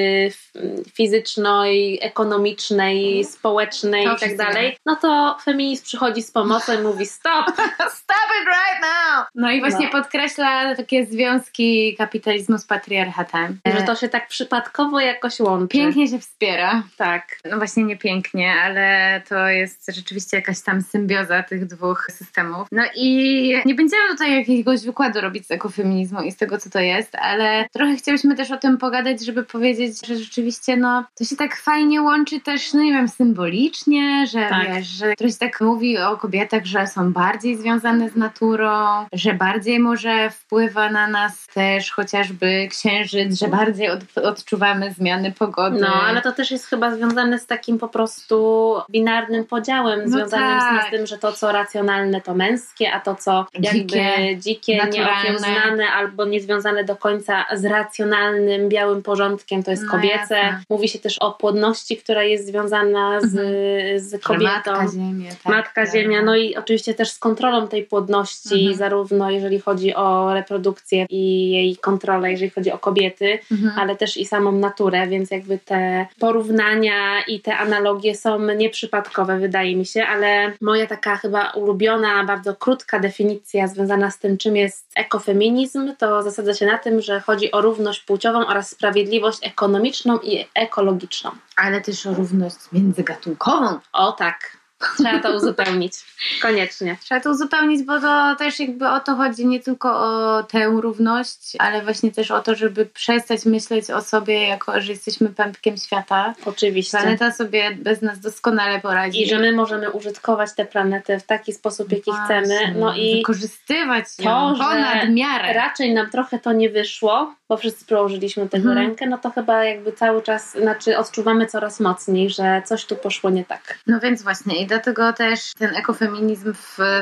fizycznej, 0.94 2.00
ekonomicznej, 2.01 3.25
społecznej 3.25 4.06
i 4.06 4.19
tak 4.19 4.38
dalej, 4.38 4.77
no 4.85 4.95
to 4.95 5.38
feminizm 5.44 5.83
przychodzi 5.83 6.24
z 6.24 6.31
pomocą 6.31 6.80
i 6.80 6.83
mówi 6.83 7.06
stop! 7.06 7.45
stop 8.01 8.30
it 8.42 8.47
right 8.47 8.81
now! 8.81 9.25
No 9.35 9.51
i 9.51 9.59
właśnie 9.59 9.85
no. 9.85 9.92
podkreśla 9.92 10.75
takie 10.75 11.06
związki 11.06 11.95
kapitalizmu 11.97 12.57
z 12.57 12.65
patriarchatem. 12.65 13.59
Że 13.65 13.81
to 13.81 13.95
się 13.95 14.09
tak 14.09 14.27
przypadkowo 14.27 15.00
jakoś 15.00 15.39
łączy. 15.39 15.68
Pięknie 15.68 16.07
się 16.07 16.19
wspiera. 16.30 16.84
Tak. 16.98 17.40
No 17.52 17.58
właśnie 17.58 17.84
nie 17.84 17.98
pięknie, 17.98 18.54
ale 18.54 19.22
to 19.30 19.48
jest 19.48 19.92
rzeczywiście 19.95 20.38
jakaś 20.38 20.62
tam 20.62 20.81
symbioza 20.81 21.44
tych 21.44 21.66
dwóch 21.66 22.07
systemów. 22.12 22.68
No 22.71 22.83
i 22.95 23.62
nie 23.66 23.76
będziemy 23.76 24.09
tutaj 24.09 24.36
jakiegoś 24.36 24.86
wykładu 24.86 25.21
robić 25.21 25.48
z 25.48 25.52
ekofeminizmu 25.52 26.21
i 26.21 26.31
z 26.31 26.38
tego, 26.38 26.57
co 26.57 26.69
to 26.69 26.80
jest, 26.80 27.16
ale 27.16 27.69
trochę 27.74 27.95
chcielibyśmy 27.95 28.36
też 28.36 28.52
o 28.52 28.57
tym 28.57 28.78
pogadać, 28.78 29.26
żeby 29.26 29.44
powiedzieć, 29.44 30.07
że 30.07 30.18
rzeczywiście 30.18 30.78
no, 30.78 31.06
to 31.18 31.24
się 31.24 31.36
tak 31.36 31.56
fajnie 31.56 32.02
łączy 32.02 32.40
też, 32.40 32.74
no 32.74 32.83
nie 32.83 32.92
wiem, 32.92 33.07
symbolicznie, 33.07 34.28
że 34.28 34.50
tak. 34.50 34.68
wiesz, 34.68 34.88
że 34.88 35.16
ktoś 35.16 35.38
tak 35.38 35.62
mówi 35.62 35.98
o 35.98 36.18
kobietach, 36.18 36.66
że 36.66 36.88
są 36.88 37.14
bardziej 37.14 37.57
związane 37.57 38.09
z 38.09 38.16
naturą, 38.16 39.06
że 39.14 39.33
bardziej 39.33 39.80
może 39.80 40.30
wpływa 40.30 40.90
na 40.92 41.07
nas 41.07 41.48
też 41.54 41.92
chociażby 41.92 42.68
księżyc, 42.71 43.40
że 43.40 43.48
bardziej 43.48 43.90
od, 43.90 44.18
odczuwamy 44.18 44.94
zmiany 44.94 45.31
pogody. 45.31 45.80
No, 45.81 46.19
ale 46.19 46.31
to 46.33 46.38
też 46.38 46.52
jest 46.52 46.66
chyba 46.66 46.95
związane 46.95 47.40
z 47.40 47.45
takim 47.45 47.80
po 47.80 47.88
prostu 47.88 48.76
binarnym 48.90 49.45
podziałem, 49.45 49.99
no 50.06 50.18
związanym 50.18 50.59
tak. 50.59 50.88
z 50.88 50.92
tym, 50.92 51.07
że 51.07 51.18
to 51.18 51.31
co 51.31 51.52
racjonalne 51.52 52.21
to 52.21 52.33
męskie, 52.33 52.92
a 52.92 52.99
to 52.99 53.16
co 53.16 53.45
jakby 53.54 53.80
dzikie, 53.80 54.38
dzikie 54.38 54.76
nieokiełznane 54.76 55.88
albo 55.88 56.26
niezwiązane 56.26 56.83
do 56.83 56.95
końca 56.95 57.45
z 57.54 57.66
racjonalnym, 57.66 58.69
białym 58.69 59.04
porządkiem 59.04 59.64
to 59.64 59.71
jest 59.71 59.83
no 59.83 59.92
kobiece. 59.92 60.35
Jasne. 60.35 60.64
Mówi 60.69 60.90
się 60.90 60.99
też 60.99 61.18
o 61.18 61.31
płodności, 61.31 61.97
która 61.97 62.23
jest 62.23 62.47
związana 62.47 63.21
z, 63.21 63.23
mhm. 63.23 63.99
z 63.99 64.23
kobietą. 64.23 64.71
Matka 64.71 64.88
Ziemia. 64.94 65.31
Tak, 65.44 65.54
Matka 65.54 65.85
tak. 65.85 65.94
Ziemia, 65.94 66.21
no 66.21 66.35
i 66.35 66.56
oczywiście 66.56 66.94
też 66.94 67.11
z 67.11 67.19
kontrolą 67.19 67.68
tej 67.68 67.83
płodności, 67.83 68.59
mhm. 68.59 68.76
zarówno 68.76 69.31
jeżeli 69.31 69.59
chodzi 69.59 69.95
o 69.95 70.33
reprodukcję 70.33 71.06
i 71.09 71.52
jej 71.52 71.78
kontrolę, 71.78 72.31
jeżeli 72.31 72.52
chodzi 72.52 72.71
o 72.71 72.78
kobiety, 72.78 73.40
mhm. 73.52 73.80
ale 73.80 73.95
też 73.95 74.18
i 74.18 74.26
samą 74.26 74.52
naturę, 74.52 75.07
więc 75.07 75.31
jakby 75.31 75.57
te 75.57 76.07
porównania 76.19 77.21
i 77.28 77.42
te 77.42 77.57
analogie 77.57 78.16
są 78.16 78.39
nieprzypadkowe, 78.39 79.39
wydaje 79.39 79.75
mi 79.75 79.85
się, 79.85 80.06
ale 80.06 80.54
moja 80.61 80.87
taka 80.87 81.16
chyba 81.16 81.51
ulubiona, 81.51 82.23
bardzo 82.23 82.56
krótka 82.56 82.99
definicja 82.99 83.68
związana 83.68 84.11
z 84.11 84.19
tym, 84.19 84.37
czym 84.37 84.56
jest 84.56 84.92
ekofeminizm, 84.95 85.95
to 85.95 86.23
zasadza 86.23 86.54
się 86.54 86.66
na 86.66 86.78
tym, 86.78 87.01
że 87.01 87.19
chodzi 87.19 87.51
o 87.51 87.61
równość 87.61 87.99
płciową 87.99 88.47
oraz 88.47 88.69
sprawiedliwość 88.69 89.39
ekonomiczną 89.42 90.19
i 90.19 90.45
ekologiczną. 90.56 91.31
Ale 91.56 91.81
też 91.81 92.06
o 92.06 92.13
równość 92.13 92.57
międzygatunkową. 92.71 93.80
O 93.94 94.11
tak. 94.11 94.58
Trzeba 94.98 95.19
to 95.19 95.36
uzupełnić. 95.36 95.94
Koniecznie. 96.42 96.98
Trzeba 97.04 97.21
to 97.21 97.30
uzupełnić, 97.31 97.83
bo 97.83 98.00
to 98.00 98.36
też 98.36 98.59
jakby 98.59 98.88
o 98.90 99.00
to 99.00 99.16
chodzi 99.16 99.45
nie 99.48 99.59
tylko 99.59 99.90
o 100.00 100.44
tę 100.44 100.66
równość, 100.66 101.56
ale 101.59 101.81
właśnie 101.81 102.12
też 102.12 102.31
o 102.31 102.42
to, 102.42 102.56
żeby 102.56 102.86
przestać 102.86 103.45
myśleć 103.45 103.92
o 103.92 104.02
sobie 104.02 104.48
jako, 104.48 104.81
że 104.81 104.92
jesteśmy 104.92 105.30
pępkiem 105.30 105.78
świata. 105.78 106.33
Oczywiście. 106.45 106.98
Planeta 106.98 107.31
sobie 107.31 107.71
bez 107.76 108.02
nas 108.02 108.19
doskonale 108.19 108.80
poradzi. 108.80 109.21
I 109.24 109.30
że 109.30 109.40
my 109.40 109.52
możemy 109.52 109.92
użytkować 109.92 110.50
tę 110.56 110.66
planetę 110.66 111.19
w 111.19 111.24
taki 111.24 111.54
sposób, 111.54 111.92
jaki 111.92 112.12
Właśnie. 112.12 112.26
chcemy. 112.26 112.76
No 112.80 112.95
i 112.95 113.16
Wykorzystywać 113.18 114.06
ją 114.19 114.54
to, 114.54 114.64
ponad 114.64 115.09
miarę. 115.09 115.54
raczej 115.54 115.94
nam 115.94 116.09
trochę 116.09 116.40
to 116.40 116.54
nie 116.54 116.69
wyszło, 116.69 117.36
bo 117.50 117.57
wszyscy 117.57 117.86
położyliśmy 117.86 118.44
do 118.44 118.50
tego 118.50 118.69
Mhm. 118.69 118.88
rękę, 118.88 119.07
no 119.07 119.18
to 119.18 119.30
chyba 119.31 119.64
jakby 119.66 119.92
cały 119.92 120.21
czas, 120.21 120.52
znaczy 120.52 120.98
odczuwamy 120.98 121.45
coraz 121.48 121.80
mocniej, 121.80 122.30
że 122.30 122.62
coś 122.66 122.86
tu 122.86 122.95
poszło 122.95 123.30
nie 123.30 123.45
tak. 123.45 123.80
No 123.88 124.00
więc 124.00 124.21
właśnie 124.24 124.62
dlatego 124.69 125.14
też 125.14 125.54
ten 125.54 125.76
ekofeminizm 125.76 126.54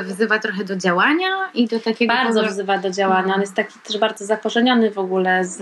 wzywa 0.04 0.38
trochę 0.38 0.64
do 0.64 0.76
działania 0.76 1.50
i 1.54 1.66
do 1.66 1.80
takiego... 1.80 2.14
Bardzo 2.14 2.42
wzywa 2.42 2.78
do 2.78 2.90
działania. 2.90 3.18
Mhm. 3.18 3.34
On 3.34 3.40
jest 3.40 3.54
taki 3.54 3.78
też 3.78 3.98
bardzo 3.98 4.26
zakorzeniony 4.26 4.90
w 4.90 4.98
ogóle 4.98 5.44
z 5.44 5.58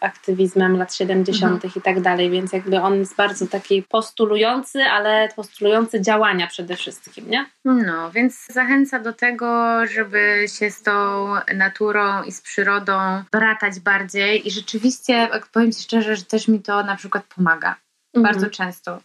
aktywizmem 0.00 0.76
lat 0.76 0.94
70. 0.94 1.52
Mhm. 1.52 1.72
i 1.76 1.80
tak 1.80 2.00
dalej, 2.00 2.30
więc 2.30 2.52
jakby 2.52 2.80
on 2.80 2.98
jest 2.98 3.16
bardzo 3.16 3.46
taki 3.46 3.82
postulujący, 3.82 4.82
ale 4.82 5.28
postulujący 5.36 6.00
działania 6.00 6.46
przede 6.46 6.76
wszystkim, 6.76 7.30
nie? 7.30 7.46
No, 7.64 8.10
więc 8.10 8.46
zachęca 8.52 8.98
do 8.98 9.12
tego, 9.12 9.80
żeby 9.86 10.46
się 10.58 10.70
z 10.70 10.82
tą 10.82 11.26
naturą 11.54 12.22
i 12.22 12.32
z 12.32 12.42
przyrodą 12.42 13.22
bratać 13.32 13.80
bardziej 13.80 14.48
i 14.48 14.50
rzeczywiście, 14.50 15.28
powiem 15.52 15.72
Ci 15.72 15.82
szczerze, 15.82 16.16
że 16.16 16.24
też 16.24 16.48
mi 16.48 16.60
to 16.60 16.82
na 16.82 16.96
przykład 16.96 17.24
pomaga. 17.36 17.76
Bardzo 18.14 18.46
Mhm. 18.46 18.50
często. 18.50 18.98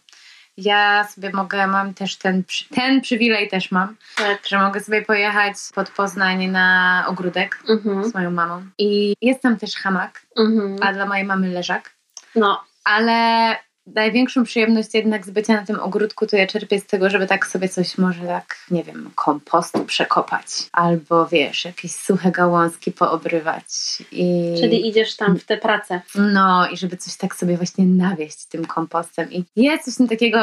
Ja 0.56 1.04
sobie 1.10 1.30
mogę, 1.34 1.66
mam 1.66 1.94
też 1.94 2.16
ten, 2.16 2.42
ten 2.74 3.00
przywilej 3.00 3.48
też 3.48 3.70
mam, 3.70 3.96
Tak. 4.16 4.38
że 4.46 4.58
mogę 4.58 4.80
sobie 4.80 5.02
pojechać 5.02 5.54
pod 5.74 5.90
Poznań 5.90 6.46
na 6.46 7.04
ogródek 7.08 7.58
Mhm. 7.68 8.10
z 8.10 8.14
moją 8.14 8.30
mamą. 8.30 8.66
I 8.78 9.14
jest 9.22 9.42
tam 9.42 9.56
też 9.56 9.74
hamak, 9.76 10.20
Mhm. 10.38 10.76
a 10.80 10.92
dla 10.92 11.06
mojej 11.06 11.24
mamy 11.24 11.48
leżak. 11.48 11.90
No, 12.34 12.64
Ale 12.84 13.56
największą 13.86 14.44
przyjemność 14.44 14.94
jednak 14.94 15.26
z 15.26 15.30
bycia 15.30 15.54
na 15.54 15.66
tym 15.66 15.80
ogródku 15.80 16.26
to 16.26 16.36
ja 16.36 16.46
czerpię 16.46 16.80
z 16.80 16.86
tego, 16.86 17.10
żeby 17.10 17.26
tak 17.26 17.46
sobie 17.46 17.68
coś 17.68 17.98
może 17.98 18.26
tak, 18.26 18.56
nie 18.70 18.84
wiem, 18.84 19.10
kompostu 19.14 19.84
przekopać. 19.84 20.46
Albo 20.72 21.26
wiesz, 21.26 21.64
jakieś 21.64 21.92
suche 21.92 22.30
gałązki 22.30 22.92
poobrywać. 22.92 23.64
I... 24.12 24.54
czyli 24.60 24.88
idziesz 24.88 25.16
tam 25.16 25.38
w 25.38 25.44
tę 25.44 25.56
pracę. 25.56 26.00
No 26.14 26.68
i 26.68 26.76
żeby 26.76 26.96
coś 26.96 27.16
tak 27.16 27.34
sobie 27.36 27.56
właśnie 27.56 27.84
nawieść 27.84 28.44
tym 28.44 28.64
kompostem. 28.64 29.32
I 29.32 29.44
jest 29.56 29.96
coś 29.98 30.08
takiego 30.08 30.38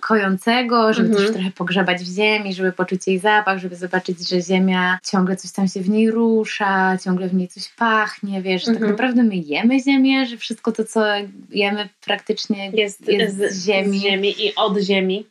kojącego, 0.00 0.92
żeby 0.92 1.08
Mhm. 1.08 1.26
też 1.26 1.34
trochę 1.34 1.50
pogrzebać 1.50 2.02
w 2.02 2.16
ziemi, 2.16 2.54
żeby 2.54 2.72
poczuć 2.72 3.06
jej 3.06 3.18
zapach, 3.18 3.58
żeby 3.58 3.76
zobaczyć, 3.76 4.28
że 4.28 4.42
ziemia 4.42 4.98
ciągle 5.04 5.36
coś 5.36 5.52
tam 5.52 5.68
się 5.68 5.80
w 5.80 5.88
niej 5.88 6.10
rusza, 6.10 6.98
ciągle 7.04 7.28
w 7.28 7.34
niej 7.34 7.48
coś 7.48 7.68
pachnie, 7.68 8.42
wiesz, 8.42 8.64
że 8.64 8.70
Mhm. 8.70 8.80
tak 8.80 8.90
naprawdę 8.90 9.22
my 9.22 9.36
jemy 9.36 9.80
ziemię, 9.80 10.26
że 10.26 10.36
wszystko 10.36 10.72
to, 10.72 10.84
co 10.84 11.04
jemy 11.50 11.88
praktycznie 12.04 12.70
Jest, 12.78 13.08
Jest 13.08 13.36
z, 13.36 13.52
z 13.52 13.66
ziemi. 13.66 13.98
z 13.98 14.02
ziemi 14.02 14.44
i 14.46 14.54
od 14.54 14.78
ziemi, 14.78 15.26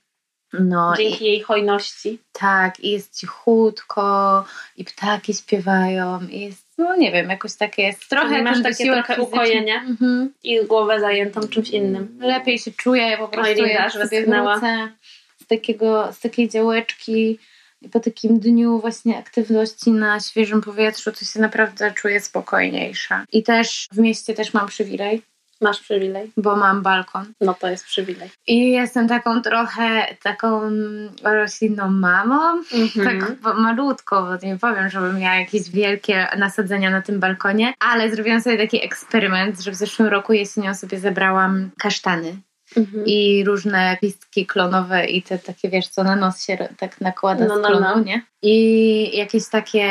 no 0.54 0.94
i 0.96 0.98
dzięki 0.98 1.26
jej 1.26 1.42
hojności. 1.42 2.20
tak, 2.32 2.80
i 2.80 2.92
jest 2.92 3.20
cichutko, 3.20 4.46
i 4.78 4.86
ptaki 4.86 5.34
śpiewają, 5.34 6.20
i 6.32 6.40
jest, 6.42 6.68
no 6.78 6.96
nie 6.96 7.12
wiem, 7.12 7.30
jakoś 7.30 7.54
takie 7.56 7.82
jest 7.82 8.10
trochę 8.10 8.30
Czyli 8.30 8.42
masz 8.44 8.64
takie 8.64 8.86
trochę 8.94 9.22
ukojenie? 9.22 9.76
Mhm. 9.76 10.34
I 10.44 10.66
głowę 10.66 11.00
zajętą 11.00 11.48
czymś 11.48 11.70
innym. 11.70 12.20
lepiej 12.22 12.60
się 12.60 12.72
czuję, 12.72 13.18
po 13.18 13.28
prostu 13.28 13.66
jak 13.66 13.82
aż 13.82 13.94
sobie 13.94 14.26
wrócę 14.26 14.92
z, 15.42 15.48
takiego, 15.48 16.14
z 16.14 16.20
takiej 16.20 16.50
działeczki 16.50 17.40
i 17.82 17.90
po 17.90 18.00
takim 18.00 18.40
dniu 18.40 18.80
właśnie 18.80 19.18
aktywności 19.18 19.92
na 19.92 20.20
świeżym 20.20 20.62
powietrzu, 20.62 21.12
to 21.12 21.26
się 21.26 21.40
naprawdę 21.40 21.92
czuję 21.92 22.20
spokojniejsza. 22.22 23.26
I 23.32 23.44
też 23.44 23.88
w 23.92 23.98
mieście 23.98 24.34
też 24.34 24.54
mam 24.54 24.68
przywilej, 24.68 25.22
Masz 25.62 25.80
przywilej. 25.80 26.32
bo 26.38 26.56
mam 26.56 26.82
balkon. 26.82 27.26
No 27.42 27.54
to 27.54 27.68
jest 27.68 27.86
przywilej. 27.86 28.30
I 28.48 28.72
jestem 28.72 29.08
taką 29.08 29.42
trochę 29.42 30.16
taką 30.24 30.62
roślinną 31.24 31.92
mamą, 31.92 32.62
Mhm. 32.74 33.06
tak 33.06 33.56
malutko, 33.58 34.22
bo 34.24 34.48
nie 34.48 34.58
powiem, 34.58 34.90
żebym 34.90 35.20
miała 35.20 35.36
jakieś 35.36 35.70
wielkie 35.70 36.28
nasadzenia 36.38 36.90
na 36.90 37.02
tym 37.02 37.20
balkonie, 37.20 37.74
ale 37.80 38.12
zrobiłam 38.12 38.42
sobie 38.42 38.58
taki 38.58 38.86
eksperyment, 38.86 39.60
że 39.62 39.72
w 39.72 39.76
zeszłym 39.76 40.08
roku 40.08 40.34
jesienią 40.34 40.74
sobie 40.74 41.00
zebrałam 41.00 41.70
kasztany 41.80 42.36
Mhm. 42.78 43.04
i 43.06 43.44
różne 43.46 43.98
listki 44.02 44.46
klonowe 44.46 45.06
i 45.06 45.22
te 45.22 45.40
takie, 45.40 45.70
wiesz, 45.70 45.88
co 45.88 46.04
na 46.04 46.16
nos 46.16 46.44
się 46.46 46.58
tak 46.78 47.02
nakłada 47.02 47.46
No, 47.46 47.58
z 47.58 47.62
no, 47.62 47.68
klonu, 47.68 47.86
no. 47.96 48.00
nie? 48.04 48.22
I 48.42 49.18
jakieś 49.18 49.50
takie 49.50 49.88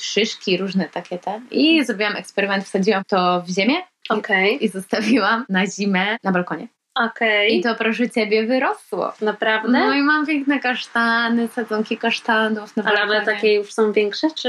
szyszki, 0.00 0.56
różne 0.56 0.88
takie 0.88 1.18
te. 1.18 1.40
I 1.50 1.84
zrobiłam 1.84 2.16
eksperyment, 2.16 2.64
wsadziłam 2.64 3.02
to 3.08 3.42
w 3.46 3.50
ziemię 3.50 3.74
Okej, 4.08 4.64
i 4.64 4.68
zostawiłam 4.68 5.44
na 5.48 5.66
zimę 5.66 6.16
na 6.24 6.32
balkonie. 6.32 6.68
okej. 6.94 7.56
I 7.58 7.62
to 7.62 7.74
proszę 7.74 8.10
Ciebie 8.10 8.46
wyrosło. 8.46 9.12
Naprawdę? 9.20 9.68
No 9.78 9.94
i 9.94 10.02
mam 10.02 10.26
piękne 10.26 10.60
kasztany, 10.60 11.48
sadzonki 11.48 11.98
kasztanów 11.98 12.76
na 12.76 12.84
Ale 12.84 13.02
one 13.02 13.24
takie 13.24 13.54
już 13.54 13.72
są 13.72 13.92
większe, 13.92 14.28
czy 14.30 14.48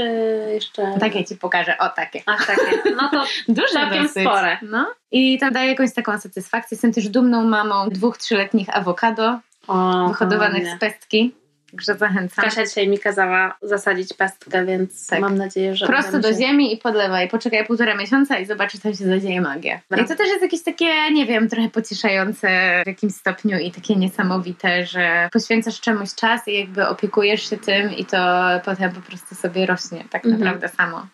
jeszcze... 0.52 0.94
Takie 1.00 1.24
Ci 1.24 1.36
pokażę, 1.36 1.78
o 1.78 1.88
takie. 1.88 2.22
A, 2.26 2.36
takie. 2.36 2.82
No 2.96 3.08
to 3.10 3.24
Duże 3.48 3.72
Całkiem 3.72 4.02
dosyć. 4.02 4.22
spore. 4.22 4.58
No. 4.62 4.86
I 5.10 5.38
to 5.38 5.50
daje 5.50 5.68
jakąś 5.70 5.94
taką 5.94 6.18
satysfakcję. 6.18 6.74
Jestem 6.74 6.92
też 6.92 7.08
dumną 7.08 7.44
mamą 7.44 7.88
dwóch, 7.88 8.18
trzyletnich 8.18 8.76
awokado 8.76 9.38
o, 9.68 10.08
wyhodowanych 10.08 10.66
z 10.76 10.78
pestki. 10.78 11.34
Także 11.72 11.94
zachęcam. 11.94 12.44
Kasia 12.44 12.66
dzisiaj 12.66 12.88
mi 12.88 12.98
kazała 12.98 13.56
zasadzić 13.62 14.14
pestkę, 14.14 14.64
więc 14.66 15.06
Tak. 15.06 15.20
mam 15.20 15.38
nadzieję, 15.38 15.76
że 15.76 15.86
Prosto 15.86 16.18
do 16.18 16.28
się... 16.32 16.38
ziemi 16.38 16.74
i 16.74 16.76
podlewaj. 16.76 17.28
Poczekaj 17.28 17.66
półtora 17.66 17.94
miesiąca 17.96 18.38
i 18.38 18.46
zobaczysz, 18.46 18.80
tam 18.80 18.94
się 18.94 19.04
zadzieje 19.04 19.40
magia. 19.40 19.80
I 19.96 20.04
to 20.04 20.16
też 20.16 20.28
jest 20.28 20.42
jakieś 20.42 20.62
takie, 20.62 21.10
nie 21.12 21.26
wiem, 21.26 21.48
trochę 21.48 21.68
pocieszające 21.68 22.48
w 22.84 22.86
jakimś 22.86 23.12
stopniu 23.14 23.58
i 23.58 23.70
takie 23.70 23.96
niesamowite, 23.96 24.86
że 24.86 25.28
poświęcasz 25.32 25.80
czemuś 25.80 26.14
czas 26.14 26.48
i 26.48 26.58
jakby 26.58 26.88
opiekujesz 26.88 27.50
się 27.50 27.56
tym 27.56 27.90
i 27.96 28.04
to 28.04 28.16
potem 28.64 28.92
po 28.92 29.00
prostu 29.00 29.34
sobie 29.34 29.66
rośnie 29.66 30.04
tak 30.10 30.24
Mhm. 30.24 30.40
naprawdę 30.44 30.68
samo. 30.68 31.06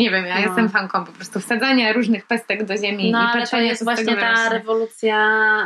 Nie 0.00 0.10
wiem, 0.10 0.26
ja 0.26 0.34
No. 0.34 0.40
jestem 0.46 0.68
fanką 0.68 1.04
po 1.04 1.12
prostu 1.12 1.40
wsadzania 1.40 1.92
różnych 1.92 2.26
pestek 2.26 2.64
do 2.64 2.76
ziemi 2.76 3.10
No 3.10 3.18
ale 3.18 3.46
to 3.46 3.60
jest 3.60 3.84
właśnie 3.84 4.16
ta 4.16 4.48
rewolucja 4.48 5.18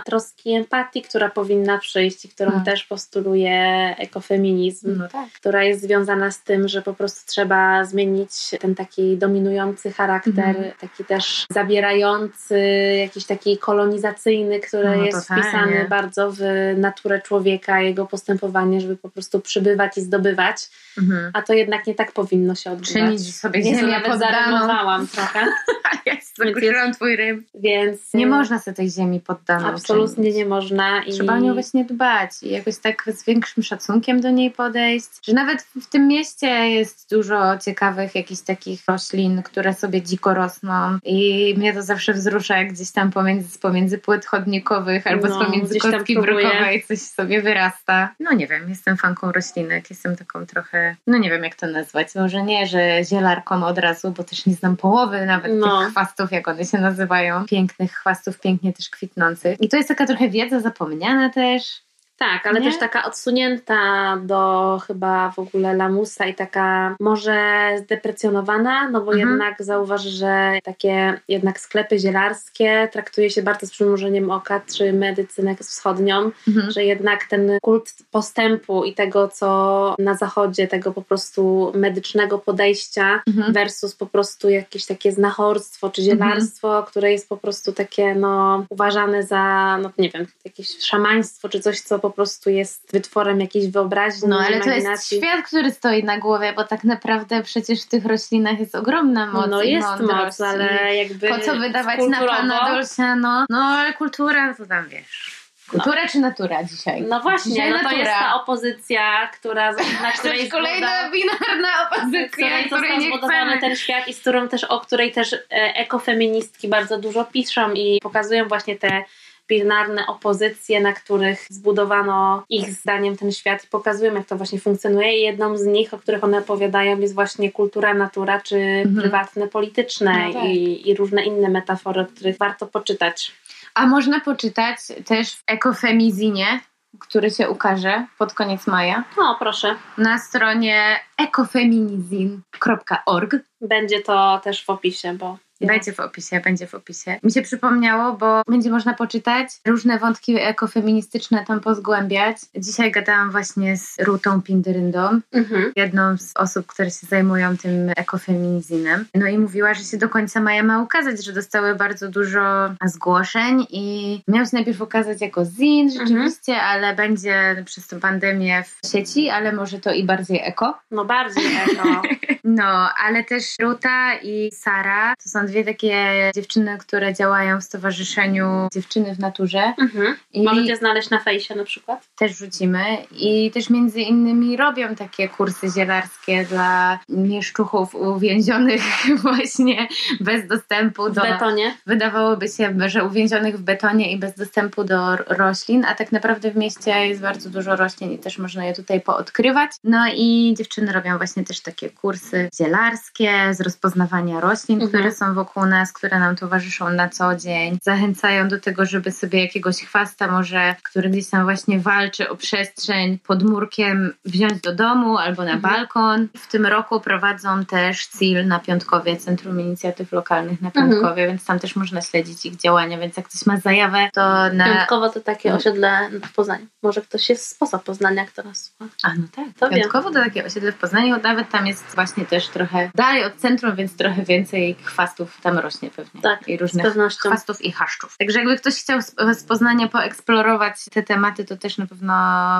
troski 0.06 0.50
i 0.50 0.54
empatii, 0.54 1.02
która 1.02 1.28
powinna 1.28 1.78
przyjść 1.78 2.24
i 2.24 2.28
którą 2.28 2.50
Hmm. 2.50 2.64
też 2.66 2.84
postuluje 2.84 3.54
ekofeminizm. 3.98 4.98
No 4.98 5.08
tak. 5.08 5.26
która 5.32 5.64
jest 5.64 5.80
związana 5.82 6.30
z 6.30 6.42
tym, 6.42 6.68
że 6.68 6.82
po 6.82 6.94
prostu 6.94 7.30
trzeba 7.32 7.84
zmienić 7.84 8.30
ten 8.60 8.74
taki 8.74 9.16
dominujący 9.16 9.92
charakter, 9.92 10.48
Mhm. 10.48 10.72
taki 10.80 11.04
też 11.04 11.46
zabierający, 11.50 12.58
jakiś 13.00 13.24
taki 13.26 13.58
kolonizacyjny, 13.58 14.60
który 14.60 14.84
No, 14.96 15.04
jest 15.04 15.28
totalnie. 15.28 15.42
wpisany 15.42 15.86
bardzo 15.88 16.30
w 16.32 16.40
naturę 16.76 17.20
człowieka, 17.20 17.80
jego 17.80 18.06
postępowanie, 18.06 18.80
żeby 18.80 18.96
po 18.96 19.08
prostu 19.10 19.40
przybywać 19.40 19.98
i 19.98 20.00
zdobywać, 20.00 20.56
Mhm. 20.98 21.30
a 21.34 21.42
to 21.42 21.52
jednak 21.52 21.86
nie 21.86 21.94
tak 21.94 22.12
powinno 22.12 22.54
się 22.54 22.70
odbywać. 22.70 22.92
Czynić 22.92 23.36
sobie 23.36 23.62
ziemię 23.62 24.00
poddaną. 24.20 25.06
trochę, 25.06 25.46
Ja 26.06 26.14
zakurzyłam 26.46 26.92
twój 26.92 27.16
rym. 27.16 27.44
więc 27.54 28.14
Nie 28.14 28.24
y, 28.24 28.28
można 28.28 28.58
sobie 28.58 28.74
tej 28.74 28.90
ziemi 28.90 29.20
poddaną 29.20 29.66
absolutnie 29.68 30.14
czynić. 30.24 30.36
nie 30.36 30.46
można 30.46 31.02
i 31.02 31.12
Trzeba 31.12 31.32
o 31.34 31.38
nią 31.38 31.52
właśnie 31.54 31.84
dbać 31.84 32.30
i 32.42 32.50
jakoś 32.50 32.78
tak 32.78 33.04
z 33.16 33.24
większym 33.24 33.62
szacunkiem 33.62 34.20
do 34.20 34.30
niej 34.30 34.50
podejść. 34.50 35.08
Że 35.26 35.32
nawet 35.32 35.62
w 35.62 35.86
tym 35.86 36.08
mieście 36.08 36.46
jest 36.48 37.10
dużo 37.10 37.58
ciekawych 37.58 38.14
jakichś 38.14 38.40
takich 38.40 38.80
roślin, 38.88 39.42
które 39.42 39.74
sobie 39.74 40.02
dziko 40.02 40.34
rosną 40.34 40.98
i 41.04 41.54
mnie 41.58 41.72
to 41.74 41.82
zawsze 41.82 42.12
wzrusza, 42.12 42.56
jak 42.58 42.72
gdzieś 42.72 42.90
tam 42.92 43.10
pomiędzy, 43.10 43.58
pomiędzy 43.58 43.98
płyt 43.98 44.26
chodnikowych 44.26 45.06
albo 45.06 45.28
No, 45.28 45.44
pomiędzy 45.44 45.78
kostki 45.78 46.14
brukowej 46.20 46.84
coś 46.88 46.98
sobie 47.00 47.42
wyrasta. 47.42 48.08
No 48.20 48.32
nie 48.32 48.46
wiem, 48.46 48.68
jestem 48.68 48.96
fanką 48.96 49.32
roślinek, 49.32 49.90
jestem 49.90 50.16
taką 50.16 50.46
trochę, 50.46 50.96
no 51.06 51.18
nie 51.18 51.30
wiem 51.30 51.44
jak 51.44 51.54
to 51.54 51.66
nazwać, 51.66 52.14
może 52.14 52.42
nie, 52.42 52.66
że 52.66 53.04
zielarką 53.04 53.66
od 53.66 53.78
razu, 53.78 54.05
bo 54.10 54.24
też 54.24 54.46
nie 54.46 54.54
znam 54.54 54.76
połowy 54.76 55.26
nawet 55.26 55.52
No. 55.54 55.80
tych 55.80 55.90
chwastów, 55.90 56.32
jak 56.32 56.48
one 56.48 56.64
się 56.64 56.78
nazywają. 56.78 57.44
Pięknych 57.44 57.92
chwastów, 57.92 58.40
pięknie 58.40 58.72
też 58.72 58.90
kwitnących. 58.90 59.60
I 59.60 59.68
to 59.68 59.76
jest 59.76 59.88
taka 59.88 60.06
trochę 60.06 60.28
wiedza 60.28 60.60
zapomniana 60.60 61.30
też. 61.30 61.85
Tak, 62.18 62.46
ale 62.46 62.60
Nie? 62.60 62.70
też 62.70 62.78
taka 62.80 63.04
odsunięta 63.04 64.16
do 64.22 64.80
chyba 64.86 65.30
w 65.30 65.38
ogóle 65.38 65.74
lamusa 65.76 66.26
i 66.26 66.34
taka 66.34 66.96
może 67.00 67.68
zdeprecjonowana, 67.78 68.90
no 68.90 69.00
bo 69.00 69.12
Mhm. 69.12 69.30
jednak 69.30 69.62
zauważ, 69.62 70.02
że 70.02 70.58
takie 70.64 71.20
jednak 71.28 71.60
sklepy 71.60 71.98
zielarskie 71.98 72.88
traktuje 72.92 73.30
się 73.30 73.42
bardzo 73.42 73.66
z 73.66 73.70
przymrużeniem 73.70 74.30
oka, 74.30 74.60
czy 74.76 74.92
medycynę 74.92 75.56
wschodnią, 75.56 76.30
Mhm. 76.48 76.70
że 76.70 76.84
jednak 76.84 77.24
ten 77.24 77.50
kult 77.62 77.94
postępu 78.10 78.84
i 78.84 78.94
tego, 78.94 79.28
co 79.28 79.94
na 79.98 80.14
zachodzie, 80.14 80.68
tego 80.68 80.92
po 80.92 81.02
prostu 81.02 81.72
medycznego 81.74 82.38
podejścia 82.38 83.22
Mhm. 83.26 83.52
versus 83.52 83.94
po 83.94 84.06
prostu 84.06 84.50
jakieś 84.50 84.86
takie 84.86 85.12
znachorstwo 85.12 85.90
czy 85.90 86.02
zielarstwo, 86.02 86.82
które 86.82 87.12
jest 87.12 87.28
po 87.28 87.36
prostu 87.36 87.72
takie 87.72 88.14
no, 88.14 88.64
uważane 88.70 89.22
za, 89.22 89.78
no 89.82 89.90
nie 89.98 90.10
wiem, 90.10 90.26
jakieś 90.44 90.78
szamaństwo 90.78 91.48
czy 91.48 91.60
coś, 91.60 91.80
co 91.80 91.98
po 92.10 92.14
prostu 92.16 92.50
jest 92.50 92.92
wytworem 92.92 93.40
jakiejś 93.40 93.66
wyobraźni, 93.68 94.28
No 94.28 94.38
ale 94.38 94.56
imaginacji. 94.56 94.80
to 94.82 94.90
jest 94.90 95.06
świat, 95.34 95.46
który 95.46 95.70
stoi 95.70 96.04
na 96.04 96.18
głowie, 96.18 96.52
bo 96.56 96.64
tak 96.64 96.84
naprawdę 96.84 97.42
przecież 97.42 97.82
w 97.82 97.88
tych 97.88 98.04
roślinach 98.04 98.60
jest 98.60 98.74
ogromna 98.74 99.26
moc 99.26 99.46
No 99.50 99.62
i 99.62 99.70
jest 99.72 99.88
mądrość 99.88 100.22
moc, 100.24 100.40
ale 100.40 100.96
jakby 100.96 101.28
Po 101.28 101.38
co 101.38 101.56
wydawać 101.56 102.00
na 102.08 102.26
pana 102.26 102.70
Dolciano? 102.74 103.44
No 103.50 103.58
ale 103.58 103.92
kultura, 103.92 104.54
to 104.54 104.66
tam 104.66 104.88
wiesz. 104.88 105.36
Kultura 105.70 106.08
czy 106.08 106.18
natura 106.18 106.64
dzisiaj? 106.64 107.02
No 107.02 107.20
właśnie, 107.20 107.52
Dzisiaj 107.52 107.70
no 107.70 107.76
to 107.76 107.82
natura. 107.82 108.00
jest 108.02 108.12
ta 108.12 108.34
opozycja, 108.34 109.28
która, 109.32 109.72
na 109.72 109.78
To 110.12 110.18
której 110.18 110.38
jest 110.38 110.52
kolejna 110.52 110.86
zbudowa- 110.86 111.12
binarna 111.12 111.68
opozycja, 111.90 112.28
której 112.28 112.64
której 112.66 112.82
został 112.90 112.98
nie 113.00 113.06
zbudowany 113.08 113.46
chcemy. 113.50 113.60
ten 113.60 113.76
świat 113.76 114.08
i 114.08 114.14
z 114.14 114.20
którą 114.20 114.48
też, 114.48 114.64
o 114.64 114.80
której 114.80 115.12
też 115.12 115.32
e, 115.32 115.38
ekofeministki 115.76 116.68
bardzo 116.68 116.98
dużo 116.98 117.24
piszą 117.24 117.72
i 117.72 118.00
pokazują 118.02 118.48
właśnie 118.48 118.76
te 118.76 119.04
binarne 119.48 120.06
opozycje, 120.06 120.80
na 120.80 120.92
których 120.92 121.46
zbudowano 121.50 122.44
ich 122.48 122.70
zdaniem 122.70 123.16
ten 123.16 123.32
świat 123.32 123.64
i 123.64 123.68
pokazują, 123.68 124.14
jak 124.14 124.26
to 124.26 124.36
właśnie 124.36 124.60
funkcjonuje. 124.60 125.18
I 125.18 125.22
jedną 125.22 125.56
z 125.56 125.64
nich, 125.64 125.94
o 125.94 125.98
których 125.98 126.24
one 126.24 126.38
opowiadają, 126.38 126.98
jest 127.00 127.14
właśnie 127.14 127.52
kultura, 127.52 127.94
natura, 127.94 128.40
czy 128.40 128.56
Mhm. 128.56 128.96
prywatne, 128.96 129.48
polityczne 129.48 130.26
No 130.28 130.32
tak. 130.32 130.44
i, 130.44 130.90
i 130.90 130.94
różne 130.94 131.24
inne 131.24 131.48
metafory, 131.48 132.00
o 132.00 132.06
których 132.06 132.38
warto 132.38 132.66
poczytać. 132.66 133.32
A 133.74 133.86
można 133.86 134.20
poczytać 134.20 134.78
też 135.06 135.32
w 135.36 135.42
ekofemizinie, 135.46 136.60
który 137.00 137.30
się 137.30 137.50
ukaże 137.50 138.06
pod 138.18 138.34
koniec 138.34 138.66
maja, 138.66 139.04
No, 139.18 139.36
proszę. 139.38 139.74
na 139.98 140.18
stronie 140.18 141.00
ekofeminizin.org. 141.18 143.36
Będzie 143.60 144.00
to 144.00 144.40
też 144.44 144.64
w 144.64 144.70
opisie, 144.70 145.14
bo 145.14 145.38
Będzie 145.60 145.92
w 145.92 146.00
opisie, 146.00 146.40
będzie 146.44 146.66
w 146.66 146.74
opisie. 146.74 147.16
Mi 147.22 147.32
się 147.32 147.42
przypomniało, 147.42 148.12
bo 148.12 148.42
będzie 148.48 148.70
można 148.70 148.94
poczytać 148.94 149.48
różne 149.66 149.98
wątki 149.98 150.36
ekofeministyczne 150.40 151.44
tam 151.46 151.60
pozgłębiać. 151.60 152.36
Dzisiaj 152.56 152.90
gadałam 152.92 153.30
właśnie 153.30 153.76
z 153.76 153.96
Rutą 154.00 154.42
Pindyryndą, 154.42 155.20
Mhm. 155.32 155.72
jedną 155.76 156.18
z 156.18 156.32
osób, 156.36 156.66
które 156.66 156.90
się 156.90 157.06
zajmują 157.06 157.56
tym 157.56 157.92
ekofeminizinem. 157.96 159.04
No 159.14 159.26
i 159.26 159.38
mówiła, 159.38 159.74
że 159.74 159.84
się 159.84 159.96
do 159.98 160.08
końca 160.08 160.40
maja 160.40 160.62
ma 160.62 160.82
ukazać, 160.82 161.24
że 161.24 161.32
dostały 161.32 161.74
bardzo 161.74 162.08
dużo 162.08 162.40
zgłoszeń 162.84 163.66
i 163.70 164.20
miał 164.28 164.44
się 164.44 164.50
najpierw 164.52 164.80
ukazać 164.80 165.20
jako 165.20 165.44
zin 165.44 165.90
rzeczywiście, 165.92 166.56
ale 166.62 166.94
będzie 166.94 167.62
przez 167.66 167.86
tę 167.88 168.00
pandemię 168.00 168.64
w 168.82 168.88
sieci, 168.88 169.30
ale 169.30 169.52
może 169.52 169.80
to 169.80 169.92
i 169.92 170.04
bardziej 170.04 170.40
eko. 170.44 170.78
no 170.90 171.04
bardziej 171.04 171.56
eko. 171.56 172.02
No, 172.48 172.88
ale 173.04 173.24
też 173.24 173.44
Ruta 173.60 174.14
i 174.22 174.50
Sara 174.54 175.14
to 175.24 175.28
są 175.28 175.45
dwie 175.46 175.64
takie 175.64 176.30
dziewczyny, 176.34 176.78
które 176.78 177.14
działają 177.14 177.60
w 177.60 177.64
Stowarzyszeniu 177.64 178.68
Dziewczyny 178.72 179.14
w 179.14 179.18
Naturze. 179.18 179.74
Mhm. 179.78 180.16
I 180.32 180.42
Możecie 180.42 180.76
znaleźć 180.76 181.10
na 181.10 181.20
fejsie 181.20 181.54
na 181.54 181.64
przykład. 181.64 182.08
też 182.18 182.36
rzucimy. 182.38 182.84
I 183.12 183.50
też 183.50 183.70
między 183.70 184.00
innymi 184.00 184.56
robią 184.56 184.94
takie 184.94 185.28
kursy 185.28 185.66
zielarskie 185.76 186.44
dla 186.44 186.98
mieszczuchów 187.08 187.94
uwięzionych 187.94 188.82
właśnie 189.22 189.88
bez 190.20 190.46
dostępu 190.46 191.04
W 191.10 191.12
do... 191.14 191.20
betonie. 191.22 191.76
Wydawałoby 191.86 192.48
się, 192.48 192.74
że 192.86 193.04
uwięzionych 193.04 193.58
w 193.58 193.62
betonie 193.62 194.12
i 194.12 194.18
bez 194.18 194.34
dostępu 194.34 194.84
do 194.84 195.16
roślin, 195.16 195.84
a 195.84 195.94
tak 195.94 196.12
naprawdę 196.12 196.50
w 196.50 196.56
mieście 196.56 196.90
jest 197.06 197.20
bardzo 197.20 197.50
dużo 197.50 197.76
roślin 197.76 198.12
i 198.12 198.18
też 198.18 198.38
można 198.38 198.64
je 198.64 198.74
tutaj 198.74 199.00
poodkrywać. 199.00 199.70
No 199.84 200.04
i 200.14 200.54
dziewczyny 200.58 200.92
robią 200.92 201.16
właśnie 201.16 201.44
też 201.44 201.60
takie 201.60 201.90
kursy 201.90 202.48
zielarskie 202.58 203.32
z 203.54 203.60
rozpoznawania 203.60 204.40
roślin, 204.40 204.82
Mhm. 204.82 204.88
które 204.88 205.12
są 205.14 205.34
wokół 205.36 205.66
nas, 205.66 205.92
które 205.92 206.18
nam 206.18 206.36
towarzyszą 206.36 206.90
na 206.90 207.08
co 207.08 207.36
dzień. 207.36 207.78
Zachęcają 207.82 208.48
do 208.48 208.60
tego, 208.60 208.86
żeby 208.86 209.12
sobie 209.12 209.40
jakiegoś 209.44 209.76
chwasta 209.76 210.26
może, 210.28 210.74
który 210.82 211.10
gdzieś 211.10 211.30
tam 211.30 211.44
właśnie 211.44 211.80
walczy 211.80 212.28
o 212.28 212.36
przestrzeń 212.36 213.18
pod 213.18 213.42
murkiem 213.42 214.12
wziąć 214.24 214.60
do 214.60 214.74
domu 214.74 215.18
albo 215.18 215.44
na 215.44 215.52
Mhm. 215.52 215.74
balkon. 215.74 216.28
W 216.36 216.46
tym 216.46 216.66
roku 216.66 217.00
prowadzą 217.00 217.64
też 217.64 218.06
CIL 218.06 218.46
na 218.46 218.58
Piątkowie, 218.60 219.16
Centrum 219.16 219.60
Inicjatyw 219.60 220.12
Lokalnych 220.12 220.60
na 220.62 220.68
Mhm. 220.68 220.90
Piątkowie, 220.90 221.26
więc 221.26 221.44
tam 221.44 221.58
też 221.58 221.76
można 221.76 222.00
śledzić 222.02 222.46
ich 222.46 222.56
działania, 222.56 222.98
więc 222.98 223.16
jak 223.16 223.28
ktoś 223.28 223.46
ma 223.46 223.56
zajawę, 223.56 224.08
to 224.14 224.52
na... 224.52 224.74
Piątkowo 224.74 225.08
to 225.10 225.20
takie 225.20 225.50
No. 225.50 225.56
osiedle 225.56 226.10
w 226.24 226.32
Poznaniu. 226.32 226.66
Może 226.82 227.00
ktoś 227.02 227.28
jest 227.28 227.48
spoza 227.48 227.78
Poznania, 227.78 228.26
kto 228.26 228.42
nas 228.42 228.64
słucha. 228.78 228.92
A 229.02 229.08
no 229.14 229.26
tak, 229.36 229.44
To 229.58 229.68
wiem. 229.68 229.80
Piątkowo 229.80 230.10
to 230.10 230.14
takie 230.24 230.44
osiedle 230.44 230.72
w 230.72 230.76
Poznaniu, 230.76 231.16
nawet 231.22 231.50
tam 231.50 231.66
jest 231.66 231.94
właśnie 231.94 232.24
też 232.24 232.48
trochę 232.48 232.90
dalej 232.94 233.24
od 233.24 233.36
centrum, 233.36 233.76
więc 233.76 233.96
trochę 233.96 234.22
więcej 234.22 234.76
chwastów 234.84 235.25
tam 235.42 235.58
rośnie 235.58 235.90
pewnie. 235.90 236.20
Tak, 236.22 236.48
I 236.48 236.58
Z 236.58 236.60
różnych 236.60 236.86
pewnością. 236.86 237.28
chwastów 237.30 237.62
i 237.62 237.72
chaszczów. 237.72 238.16
Także 238.18 238.38
jakby 238.38 238.56
ktoś 238.56 238.74
chciał 238.74 239.02
z, 239.02 239.14
z 239.32 239.44
Poznania 239.44 239.88
poeksplorować 239.88 240.74
te 240.92 241.02
tematy, 241.02 241.44
to 241.44 241.56
też 241.56 241.78
na 241.78 241.86
pewno 241.86 242.12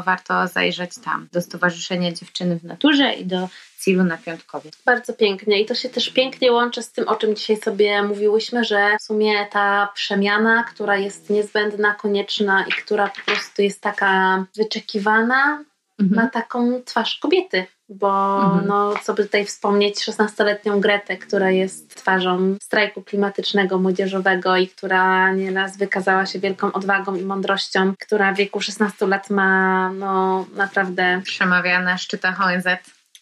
warto 0.07 0.49
zajrzeć 0.49 0.91
tam 1.05 1.29
do 1.33 1.43
Stowarzyszenia 1.43 2.13
Dziewczyny 2.13 2.59
w 2.59 2.65
Naturze 2.65 3.13
i 3.13 3.27
do 3.27 3.49
CIL-u 3.85 4.05
na 4.05 4.19
Piątkowie. 4.19 4.71
Bardzo 4.85 5.13
pięknie 5.13 5.63
i 5.63 5.67
to 5.67 5.75
się 5.75 5.89
też 5.89 6.09
pięknie 6.11 6.53
łączy 6.53 6.83
z 6.83 6.93
tym, 6.93 7.09
o 7.09 7.17
czym 7.17 7.37
dzisiaj 7.37 7.57
sobie 7.57 8.03
mówiłyśmy, 8.03 8.65
że 8.65 8.97
w 9.01 9.03
sumie 9.03 9.47
ta 9.47 9.89
przemiana, 9.95 10.65
która 10.65 10.97
jest 10.97 11.31
niezbędna, 11.31 11.95
konieczna 11.95 12.65
i 12.67 12.71
która 12.73 13.09
po 13.09 13.21
prostu 13.33 13.63
jest 13.63 13.81
taka 13.81 14.45
wyczekiwana, 14.57 15.65
ma 15.99 16.29
taką 16.29 16.83
twarz 16.85 17.19
kobiety. 17.19 17.67
Bo 17.89 18.43
Mhm. 18.45 18.67
no, 18.67 18.95
co 19.03 19.15
by 19.15 19.25
tutaj 19.25 19.45
wspomnieć, 19.45 20.05
16-letnią 20.05 20.81
Gretę, 20.81 21.17
która 21.17 21.51
jest 21.51 21.95
twarzą 21.95 22.57
strajku 22.63 23.03
klimatycznego 23.03 23.79
młodzieżowego 23.79 24.57
i 24.57 24.69
która 24.69 25.33
nieraz 25.33 25.77
wykazała 25.77 26.27
się 26.27 26.39
wielką 26.39 26.73
odwagą 26.73 27.15
i 27.15 27.23
mądrością, 27.23 27.95
która 28.01 28.33
w 28.33 28.37
wieku 28.37 28.61
16 28.61 29.07
lat 29.07 29.31
ma 29.31 29.91
no, 29.93 30.47
naprawdę 30.57 31.21
Przemawia 31.25 31.81
na 31.81 31.99
szczytach 31.99 32.41
ONZ. 32.41 32.67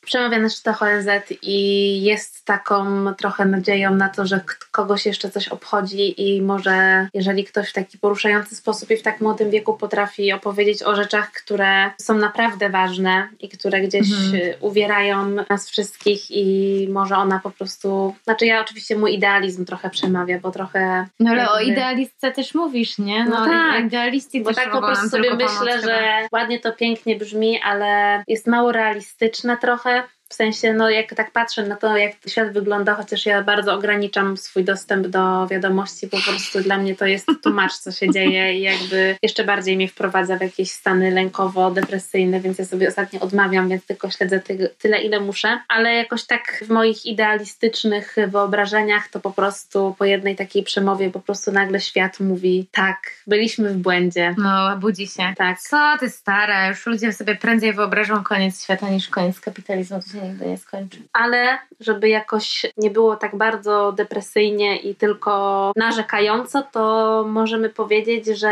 Przemawia 0.04 0.38
na 0.38 0.48
szczytach 0.48 0.82
ONZ 0.82 1.06
i 1.42 2.02
jest 2.04 2.44
taką 2.44 3.14
trochę 3.14 3.44
nadzieją 3.44 3.94
na 3.94 4.08
to, 4.08 4.26
że 4.26 4.40
kogoś 4.70 5.06
jeszcze 5.06 5.30
coś 5.30 5.48
obchodzi 5.48 6.22
i 6.36 6.42
może 6.42 7.08
jeżeli 7.14 7.44
ktoś 7.44 7.70
w 7.70 7.72
taki 7.72 7.98
poruszający 7.98 8.56
sposób 8.56 8.90
i 8.90 8.96
w 8.96 9.02
tak 9.02 9.20
młodym 9.20 9.50
wieku 9.50 9.74
potrafi 9.74 10.32
opowiedzieć 10.32 10.82
o 10.82 10.96
rzeczach, 10.96 11.32
które 11.32 11.90
są 12.00 12.14
naprawdę 12.18 12.70
ważne 12.70 13.28
i 13.40 13.48
które 13.48 13.80
gdzieś 13.80 14.10
Mhm. 14.12 14.34
y, 14.34 14.54
uwierają 14.60 15.26
nas 15.50 15.70
wszystkich 15.70 16.30
i 16.30 16.88
może 16.92 17.16
ona 17.16 17.40
po 17.42 17.50
prostu, 17.50 18.14
znaczy 18.24 18.46
ja 18.46 18.60
oczywiście 18.60 18.96
mój 18.96 19.14
idealizm 19.14 19.64
trochę 19.64 19.90
przemawia, 19.90 20.38
bo 20.38 20.50
trochę 20.50 21.06
No 21.20 21.30
ale 21.30 21.50
o 21.50 21.56
Jakby- 21.58 21.72
idealistce 21.72 22.32
też 22.32 22.54
mówisz, 22.54 22.98
nie? 22.98 23.24
No 23.24 23.46
tak. 23.46 23.84
Idealiści 23.84 24.40
Bo 24.42 24.54
tak 24.54 24.70
po 24.70 24.82
prostu 24.82 25.08
sobie 25.08 25.34
myślę, 25.34 25.72
chyba. 25.72 25.82
że 25.92 26.28
ładnie 26.32 26.60
to 26.60 26.72
pięknie 26.72 27.16
brzmi, 27.16 27.60
ale 27.64 28.22
jest 28.28 28.46
mało 28.46 28.72
realistyczne 28.72 29.56
trochę. 29.56 29.93
W 30.28 30.34
sensie, 30.34 30.72
no 30.72 30.90
jak 30.90 31.14
tak 31.14 31.30
patrzę 31.30 31.66
na 31.66 31.76
to, 31.76 31.96
jak 31.96 32.12
świat 32.26 32.52
wygląda, 32.52 32.94
chociaż 32.94 33.26
ja 33.26 33.42
bardzo 33.42 33.74
ograniczam 33.74 34.36
swój 34.36 34.64
dostęp 34.64 35.06
do 35.06 35.46
wiadomości, 35.46 36.06
bo 36.06 36.16
po 36.18 36.22
prostu 36.24 36.60
dla 36.60 36.78
mnie 36.78 36.96
to 36.96 37.06
jest 37.06 37.26
tłumacz, 37.42 37.72
co 37.72 37.92
się 37.92 38.10
dzieje 38.10 38.54
i 38.58 38.60
jakby 38.62 39.16
jeszcze 39.22 39.44
bardziej 39.44 39.76
mnie 39.76 39.88
wprowadza 39.88 40.36
w 40.36 40.40
jakieś 40.40 40.70
stany 40.70 41.10
lękowo-depresyjne, 41.10 42.40
więc 42.40 42.58
ja 42.58 42.64
sobie 42.64 42.88
ostatnio 42.88 43.20
odmawiam, 43.20 43.68
więc 43.68 43.86
tylko 43.86 44.10
śledzę 44.10 44.40
ty- 44.40 44.70
tyle, 44.78 45.02
ile 45.02 45.20
muszę. 45.20 45.60
Ale 45.68 45.94
jakoś 45.94 46.24
tak 46.26 46.64
w 46.66 46.70
moich 46.70 47.06
idealistycznych 47.06 48.16
wyobrażeniach 48.28 49.08
to 49.08 49.20
po 49.20 49.30
prostu 49.30 49.94
po 49.98 50.04
jednej 50.04 50.36
takiej 50.36 50.62
przemowie 50.62 51.10
po 51.10 51.20
prostu 51.20 51.52
nagle 51.52 51.80
świat 51.80 52.20
mówi 52.20 52.66
tak, 52.72 52.98
byliśmy 53.26 53.70
w 53.70 53.76
błędzie. 53.76 54.34
No, 54.38 54.76
budzi 54.76 55.06
się. 55.06 55.34
Tak. 55.36 55.60
Co 55.60 55.96
ty 56.00 56.10
stara, 56.10 56.68
już 56.68 56.86
ludzie 56.86 57.12
sobie 57.12 57.36
prędzej 57.36 57.72
wyobrażą 57.72 58.24
koniec 58.24 58.62
świata 58.64 58.88
niż 58.88 59.08
koniec 59.08 59.40
kapitalizmu, 59.40 60.00
się 60.14 60.22
nigdy 60.28 60.46
nie 60.46 60.58
skończy. 60.58 60.98
ale 61.12 61.58
żeby 61.80 62.08
jakoś 62.08 62.66
nie 62.76 62.90
było 62.90 63.16
tak 63.16 63.36
bardzo 63.36 63.92
depresyjnie 63.92 64.76
i 64.76 64.94
tylko 64.94 65.72
narzekająco, 65.76 66.62
to 66.72 67.24
możemy 67.28 67.68
powiedzieć, 67.68 68.26
że 68.26 68.50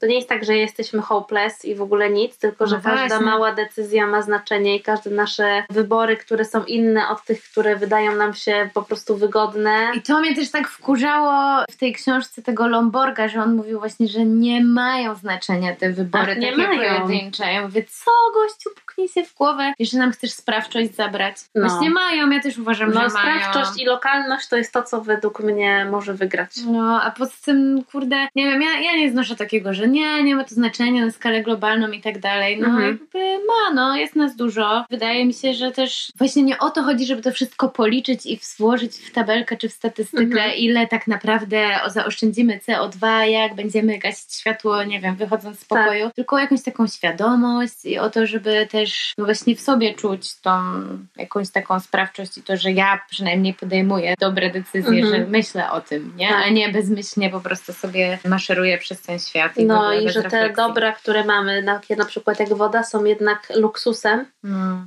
to 0.00 0.06
nie 0.06 0.14
jest 0.14 0.28
tak, 0.28 0.44
że 0.44 0.56
jesteśmy 0.56 1.02
hopeless 1.02 1.64
i 1.64 1.74
w 1.74 1.82
ogóle 1.82 2.10
nic, 2.10 2.38
tylko 2.38 2.66
że 2.66 2.76
No 2.76 2.82
każda 2.82 3.20
mała 3.20 3.52
decyzja 3.52 4.06
ma 4.06 4.22
znaczenie 4.22 4.76
i 4.76 4.80
każde 4.82 5.10
nasze 5.10 5.64
wybory, 5.70 6.16
które 6.16 6.44
są 6.44 6.64
inne 6.64 7.08
od 7.08 7.24
tych, 7.24 7.42
które 7.42 7.76
wydają 7.76 8.14
nam 8.16 8.34
się 8.34 8.70
po 8.74 8.82
prostu 8.82 9.16
wygodne. 9.16 9.90
I 9.94 10.02
to 10.02 10.20
mnie 10.20 10.34
też 10.34 10.50
tak 10.50 10.68
wkurzało 10.68 11.64
w 11.70 11.76
tej 11.76 11.92
książce 11.92 12.42
tego 12.42 12.68
Lomborga, 12.68 13.28
że 13.28 13.42
on 13.42 13.54
mówił 13.54 13.78
właśnie, 13.78 14.08
że 14.08 14.24
nie 14.24 14.64
mają 14.64 15.14
znaczenia 15.14 15.76
te 15.76 15.90
wybory 15.92 16.26
Tak, 16.26 16.38
nie 16.38 16.52
takie 16.56 16.66
mają. 16.76 17.00
pojedyncze. 17.06 17.52
Ja 17.52 17.62
mówię, 17.62 17.84
co 17.88 18.10
gościu, 18.34 18.70
puknij 18.80 19.08
się 19.08 19.24
w 19.24 19.34
głowę, 19.34 19.72
jeszcze 19.78 19.96
nam 19.98 20.10
chcesz 20.12 20.32
sprawczość 20.32 20.85
sprawczość 20.88 20.96
zabrać. 20.96 21.36
No. 21.54 21.68
Właśnie 21.68 21.90
mają, 21.90 22.30
ja 22.30 22.40
też 22.40 22.58
uważam, 22.58 22.90
no, 22.92 23.00
że 23.00 23.10
sprawczość 23.10 23.70
mają. 23.70 23.82
i 23.82 23.84
lokalność 23.84 24.48
to 24.48 24.56
jest 24.56 24.72
to, 24.72 24.82
co 24.82 25.00
według 25.00 25.40
mnie 25.40 25.86
może 25.90 26.14
wygrać. 26.14 26.50
No, 26.66 27.02
a 27.02 27.10
poza 27.10 27.32
tym, 27.44 27.84
kurde, 27.92 28.16
nie 28.34 28.44
wiem, 28.50 28.62
ja, 28.62 28.80
ja 28.80 28.96
nie 28.96 29.10
znoszę 29.10 29.36
takiego, 29.36 29.74
że 29.74 29.88
nie, 29.88 30.22
nie 30.22 30.34
ma 30.36 30.44
to 30.44 30.54
znaczenia 30.54 31.04
na 31.06 31.10
skalę 31.12 31.42
globalną 31.42 31.88
i 31.88 32.00
tak 32.00 32.18
dalej. 32.18 32.58
No 32.60 32.66
Mhm. 32.66 32.86
jakby 32.86 33.18
ma, 33.46 33.74
no, 33.74 33.96
jest 33.96 34.16
nas 34.16 34.36
dużo. 34.36 34.84
Wydaje 34.90 35.26
mi 35.26 35.34
się, 35.34 35.54
że 35.54 35.70
też 35.72 36.12
właśnie 36.18 36.42
nie 36.42 36.58
o 36.58 36.70
to 36.70 36.82
chodzi, 36.82 37.06
żeby 37.06 37.22
to 37.22 37.32
wszystko 37.32 37.68
policzyć 37.68 38.26
i 38.26 38.40
włożyć 38.58 38.96
w 38.96 39.12
tabelkę 39.12 39.56
czy 39.56 39.68
w 39.68 39.72
statystykę, 39.72 40.22
Mhm. 40.22 40.52
ile 40.56 40.86
tak 40.86 41.06
naprawdę 41.06 41.68
zaoszczędzimy 41.86 42.58
CO2, 42.68 43.06
jak 43.20 43.54
będziemy 43.54 43.98
gasić 43.98 44.34
światło, 44.34 44.84
nie 44.84 45.00
wiem, 45.00 45.16
wychodząc 45.16 45.58
z 45.60 45.66
Tak. 45.66 45.78
pokoju, 45.84 46.10
tylko 46.16 46.36
o 46.36 46.38
jakąś 46.38 46.62
taką 46.62 46.86
świadomość 46.86 47.84
i 47.84 47.98
o 47.98 48.10
to, 48.10 48.26
żeby 48.26 48.66
też 48.70 49.12
no 49.18 49.24
właśnie 49.24 49.56
w 49.56 49.60
sobie 49.60 49.94
czuć 49.94 50.40
tą 50.40 50.75
jakąś 51.16 51.50
taką 51.50 51.80
sprawczość 51.80 52.38
i 52.38 52.42
to, 52.42 52.56
że 52.56 52.72
ja 52.72 53.00
przynajmniej 53.10 53.54
podejmuję 53.54 54.14
dobre 54.20 54.50
decyzje, 54.50 55.02
Mhm. 55.02 55.06
że 55.24 55.30
myślę 55.30 55.70
o 55.70 55.80
tym, 55.80 56.12
nie? 56.16 56.28
Tak. 56.28 56.44
A 56.46 56.48
nie 56.48 56.68
bezmyślnie 56.68 57.30
po 57.30 57.40
prostu 57.40 57.72
sobie 57.72 58.18
maszeruję 58.24 58.78
przez 58.78 59.02
ten 59.02 59.18
świat. 59.18 59.56
I 59.56 59.64
No 59.64 59.92
i 59.92 60.08
że 60.10 60.14
te 60.14 60.22
refleksji. 60.22 60.56
dobra, 60.56 60.92
które 60.92 61.24
mamy, 61.24 61.62
takie 61.62 61.96
na 61.96 62.04
przykład 62.04 62.40
jak 62.40 62.54
woda, 62.54 62.82
są 62.84 63.04
jednak 63.04 63.52
luksusem. 63.56 64.26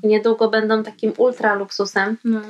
I 0.04 0.08
niedługo 0.08 0.50
będą 0.50 0.84
takim 0.84 1.14
ultra 1.18 1.54
luksusem. 1.54 2.18
No. 2.24 2.42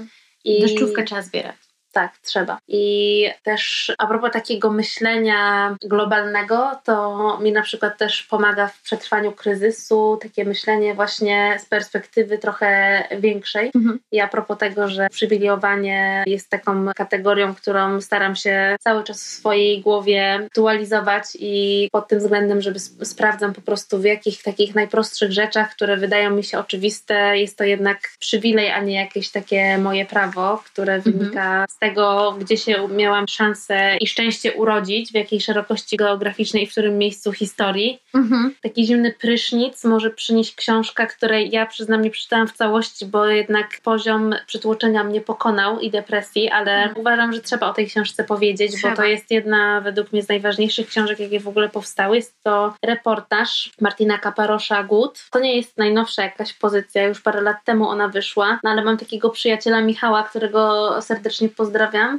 I 0.43 0.61
Deszczówkę 0.61 1.03
trzeba 1.03 1.21
zbierać. 1.21 1.55
Tak, 1.91 2.17
trzeba. 2.17 2.57
I 2.67 3.29
też 3.43 3.91
a 3.97 4.07
propos 4.07 4.31
takiego 4.31 4.71
myślenia 4.71 5.75
globalnego, 5.83 6.71
to 6.83 7.37
mi 7.41 7.51
na 7.51 7.61
przykład 7.61 7.97
też 7.97 8.23
pomaga 8.23 8.67
w 8.67 8.81
przetrwaniu 8.81 9.31
kryzysu 9.31 10.19
takie 10.21 10.45
myślenie 10.45 10.93
właśnie 10.93 11.57
z 11.59 11.65
perspektywy 11.65 12.37
trochę 12.37 13.03
większej. 13.19 13.71
Mhm. 13.75 13.99
I 14.11 14.19
a 14.19 14.27
propos 14.27 14.57
tego, 14.57 14.87
że 14.87 15.07
przywilejowanie 15.09 16.23
jest 16.27 16.49
taką 16.49 16.85
kategorią, 16.95 17.55
którą 17.55 18.01
staram 18.01 18.35
się 18.35 18.75
cały 18.79 19.03
czas 19.03 19.23
w 19.23 19.27
swojej 19.27 19.81
głowie 19.81 20.39
aktualizować 20.45 21.23
i 21.39 21.89
pod 21.91 22.07
tym 22.07 22.19
względem, 22.19 22.61
żeby 22.61 22.77
sp- 22.87 23.05
sprawdzam 23.05 23.53
po 23.53 23.61
prostu 23.61 23.97
w 23.99 24.03
jakich 24.03 24.43
takich 24.43 24.75
najprostszych 24.75 25.31
rzeczach, 25.31 25.71
które 25.71 25.97
wydają 25.97 26.29
mi 26.29 26.43
się 26.43 26.59
oczywiste, 26.59 27.37
jest 27.37 27.57
to 27.57 27.63
jednak 27.63 27.99
przywilej, 28.19 28.71
a 28.71 28.81
nie 28.81 28.95
jakieś 28.95 29.31
takie 29.31 29.77
moje 29.77 30.05
prawo, 30.05 30.61
które 30.65 30.93
Mhm. 30.93 31.17
wynika 31.17 31.65
z 31.69 31.77
tego, 31.79 32.35
gdzie 32.39 32.57
się 32.57 32.87
miałam 32.87 33.27
szansę 33.27 33.97
i 33.97 34.07
szczęście 34.07 34.53
urodzić, 34.53 35.11
w 35.11 35.15
jakiej 35.15 35.41
szerokości 35.41 35.97
geograficznej 35.97 36.63
i 36.63 36.67
w 36.67 36.71
którym 36.71 36.97
miejscu 36.97 37.31
historii. 37.31 37.99
Mhm. 38.15 38.55
Taki 38.61 38.85
zimny 38.85 39.13
prysznic 39.19 39.83
może 39.83 40.09
przynieść 40.09 40.55
książka, 40.55 41.05
której 41.05 41.49
ja 41.51 41.65
przyznam 41.65 42.01
nie 42.01 42.09
przeczytałam 42.11 42.47
w 42.47 42.53
całości, 42.53 43.05
bo 43.05 43.25
jednak 43.25 43.67
poziom 43.83 44.35
przytłoczenia 44.47 45.03
mnie 45.03 45.21
pokonał 45.21 45.79
i 45.79 45.91
depresji, 45.91 46.49
ale 46.49 46.71
Mhm. 46.75 46.97
uważam, 46.97 47.33
że 47.33 47.39
trzeba 47.41 47.69
o 47.69 47.73
tej 47.73 47.87
książce 47.87 48.23
powiedzieć, 48.23 48.71
Trzeba. 48.75 48.89
bo 48.89 48.95
to 48.97 49.03
jest 49.03 49.31
jedna 49.31 49.81
według 49.81 50.11
mnie 50.13 50.23
z 50.23 50.29
najważniejszych 50.29 50.87
książek, 50.87 51.19
jakie 51.19 51.39
w 51.39 51.47
ogóle 51.47 51.69
powstały. 51.69 52.15
Jest 52.15 52.43
to 52.43 52.73
reportaż 52.85 53.71
Martina 53.81 54.17
Kaparosza 54.17 54.83
Gut. 54.83 55.19
To 55.31 55.39
nie 55.39 55.55
jest 55.55 55.77
najnowsza 55.77 56.23
jakaś 56.23 56.53
pozycja, 56.53 57.03
już 57.07 57.21
parę 57.21 57.41
lat 57.41 57.57
temu 57.65 57.89
ona 57.89 58.07
wyszła, 58.07 58.59
no 58.63 58.69
ale 58.69 58.83
mam 58.83 58.97
takiego 58.97 59.29
przyjaciela 59.29 59.81
Michała, 59.81 60.23
którego 60.23 60.89
serdecznie 61.01 61.49
pozdrawiam, 61.49 61.68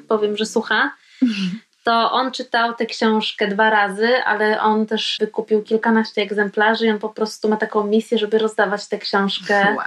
powiem, 0.09 0.37
że 0.37 0.47
słucha 0.47 0.91
to 1.85 2.13
on 2.13 2.33
czytał 2.33 2.75
tę 2.75 2.87
książkę 2.87 3.49
dwa 3.49 3.71
razy, 3.71 4.25
ale 4.25 4.61
on 4.61 4.87
też 4.87 5.17
wykupił 5.21 5.63
kilkanaście 5.63 6.23
egzemplarzy 6.23 6.87
i 6.87 6.91
on 6.91 6.99
po 6.99 7.09
prostu 7.09 7.49
ma 7.49 7.57
taką 7.57 7.87
misję, 7.87 8.19
żeby 8.19 8.39
rozdawać 8.39 8.89
tę 8.89 8.99
książkę 8.99 9.75
Wow. 9.77 9.87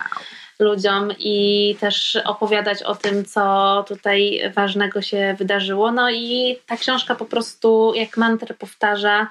ludziom 0.59 1.11
i 1.19 1.77
też 1.79 2.17
opowiadać 2.25 2.83
o 2.83 2.95
tym, 2.95 3.25
co 3.25 3.85
tutaj 3.87 4.51
ważnego 4.55 5.01
się 5.01 5.35
wydarzyło. 5.39 5.91
No 5.91 6.11
i 6.11 6.55
ta 6.65 6.77
książka 6.77 7.15
po 7.15 7.25
prostu 7.25 7.93
jak 7.95 8.17
mantrę 8.17 8.55
powtarza 8.55 9.27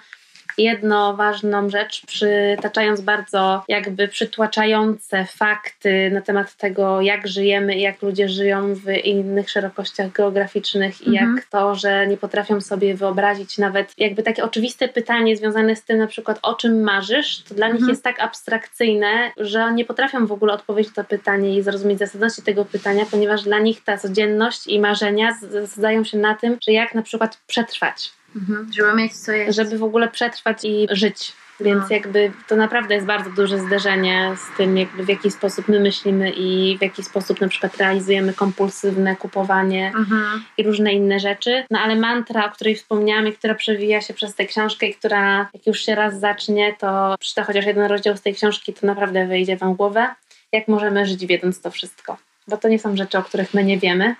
jedną 0.59 1.17
ważną 1.17 1.71
rzecz, 1.71 2.07
przytaczając 2.07 3.01
bardzo 3.01 3.65
jakby 3.69 4.09
przytłaczające 4.09 5.25
fakty 5.25 6.11
na 6.11 6.21
temat 6.21 6.55
tego, 6.57 7.01
jak 7.01 7.29
żyjemy 7.29 7.77
i 7.77 7.81
jak 7.81 8.03
ludzie 8.03 8.29
żyją 8.29 8.75
w 8.75 8.91
innych 9.05 9.51
szerokościach 9.51 10.13
geograficznych 10.13 11.01
i 11.03 11.09
Mhm. 11.09 11.37
jak 11.37 11.45
to, 11.47 11.75
że 11.75 12.07
nie 12.07 12.17
potrafią 12.17 12.61
sobie 12.61 12.95
wyobrazić 12.95 13.59
nawet 13.59 13.93
jakby 13.99 14.23
takie 14.23 14.45
oczywiste 14.45 14.89
pytanie 14.89 15.37
związane 15.37 15.77
z 15.77 15.83
tym 15.85 15.99
na 15.99 16.07
przykład 16.07 16.39
o 16.43 16.55
czym 16.55 16.83
marzysz, 16.83 17.43
to 17.43 17.55
dla 17.55 17.67
nich 17.67 17.75
Mhm. 17.77 17.91
jest 17.91 18.05
tak 18.05 18.21
abstrakcyjne, 18.21 19.31
że 19.37 19.73
nie 19.73 19.85
potrafią 19.85 20.27
w 20.27 20.33
ogóle 20.33 20.53
odpowiedzieć 20.53 20.97
na 20.97 21.03
to 21.03 21.09
pytanie 21.09 21.57
i 21.57 21.63
zrozumieć 21.63 21.99
zasadności 21.99 22.43
tego 22.43 22.65
pytania, 22.65 23.05
ponieważ 23.11 23.43
dla 23.43 23.59
nich 23.59 23.85
ta 23.85 23.99
codzienność 23.99 24.67
i 24.67 24.81
marzenia 24.81 25.37
zdają 25.65 26.05
się 26.05 26.19
na 26.19 26.35
tym, 26.35 26.59
że 26.67 26.73
jak 26.73 26.95
na 26.95 27.03
przykład 27.03 27.39
przetrwać, 27.47 28.11
Mhm. 28.37 28.73
Żeby 28.73 28.95
mieć 28.97 29.17
co 29.17 29.33
jeść. 29.33 29.57
żeby 29.57 29.79
w 29.79 29.85
ogóle 29.85 30.09
przetrwać 30.09 30.65
i 30.65 30.87
żyć. 30.91 31.33
Więc 31.61 31.83
No. 31.83 31.87
jakby 31.97 32.33
to 32.49 32.57
naprawdę 32.57 32.95
jest 32.95 33.07
bardzo 33.07 33.31
duże 33.31 33.59
zderzenie 33.59 34.35
z 34.37 34.57
tym, 34.57 34.77
jakby 34.77 35.05
w 35.05 35.09
jaki 35.09 35.31
sposób 35.31 35.69
my 35.69 35.81
myślimy 35.81 36.31
i 36.31 36.79
w 36.79 36.83
jaki 36.83 37.03
sposób 37.03 37.41
na 37.41 37.49
przykład 37.49 37.77
realizujemy 37.77 38.33
kompulsywne 38.35 39.17
kupowanie 39.17 39.87
Mhm. 39.97 40.45
i 40.59 40.63
różne 40.63 40.93
inne 40.93 41.21
rzeczy. 41.21 41.65
No 41.71 41.79
ale 41.79 41.97
mantra, 41.97 42.47
o 42.47 42.51
której 42.51 42.77
wspomniałam 42.77 43.29
i 43.29 43.33
która 43.33 43.55
przewija 43.55 44.01
się 44.01 44.15
przez 44.15 44.35
tę 44.35 44.45
książkę 44.47 44.87
i 44.87 44.95
która 44.95 45.49
jak 45.55 45.67
już 45.67 45.81
się 45.81 45.95
raz 45.95 46.21
zacznie, 46.21 46.75
to 46.79 47.15
przeczyta 47.21 47.45
chociaż 47.45 47.67
jeden 47.67 47.85
rozdział 47.87 48.17
z 48.17 48.21
tej 48.23 48.35
książki, 48.35 48.73
to 48.73 48.87
naprawdę 48.87 49.27
wejdzie 49.27 49.57
wam 49.57 49.75
głowę, 49.75 50.09
jak 50.53 50.69
możemy 50.69 51.07
żyć 51.07 51.27
wiedząc 51.27 51.61
to 51.61 51.71
wszystko. 51.71 52.17
Bo 52.49 52.57
to 52.57 52.69
nie 52.69 52.79
są 52.79 52.97
rzeczy, 52.97 53.19
o 53.19 53.23
których 53.23 53.55
my 53.55 53.65
nie 53.65 53.79
wiemy. 53.79 54.15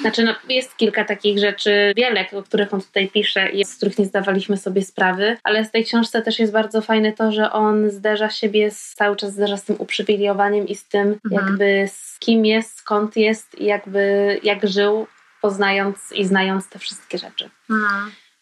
Znaczy, 0.00 0.24
no, 0.24 0.34
jest 0.48 0.76
kilka 0.76 1.04
takich 1.04 1.38
rzeczy, 1.38 1.92
wiele, 1.96 2.24
o 2.32 2.42
których 2.42 2.74
on 2.74 2.80
tutaj 2.82 3.08
pisze 3.08 3.48
i 3.48 3.64
z 3.64 3.76
których 3.76 3.98
nie 3.98 4.04
zdawaliśmy 4.04 4.56
sobie 4.56 4.82
sprawy, 4.82 5.36
ale 5.44 5.64
z 5.64 5.70
tej 5.70 5.84
książce 5.84 6.22
też 6.22 6.38
jest 6.38 6.52
bardzo 6.52 6.80
fajne 6.82 7.12
to, 7.12 7.32
że 7.32 7.52
on 7.52 7.90
zderza 7.90 8.30
siebie, 8.30 8.70
z, 8.70 8.94
cały 8.94 9.16
czas 9.16 9.32
zderza 9.32 9.56
z 9.56 9.64
tym 9.64 9.76
uprzywilejowaniem 9.78 10.68
i 10.68 10.74
z 10.74 10.88
tym, 10.88 11.18
Mhm. 11.24 11.46
jakby 11.46 11.88
z 11.92 12.18
kim 12.18 12.46
jest, 12.46 12.78
skąd 12.78 13.16
jest 13.16 13.60
i 13.60 13.64
jakby 13.64 14.38
jak 14.42 14.68
żył, 14.68 15.06
poznając 15.42 16.12
i 16.12 16.24
znając 16.24 16.68
te 16.68 16.78
wszystkie 16.78 17.18
rzeczy. 17.18 17.50
No. 17.68 17.76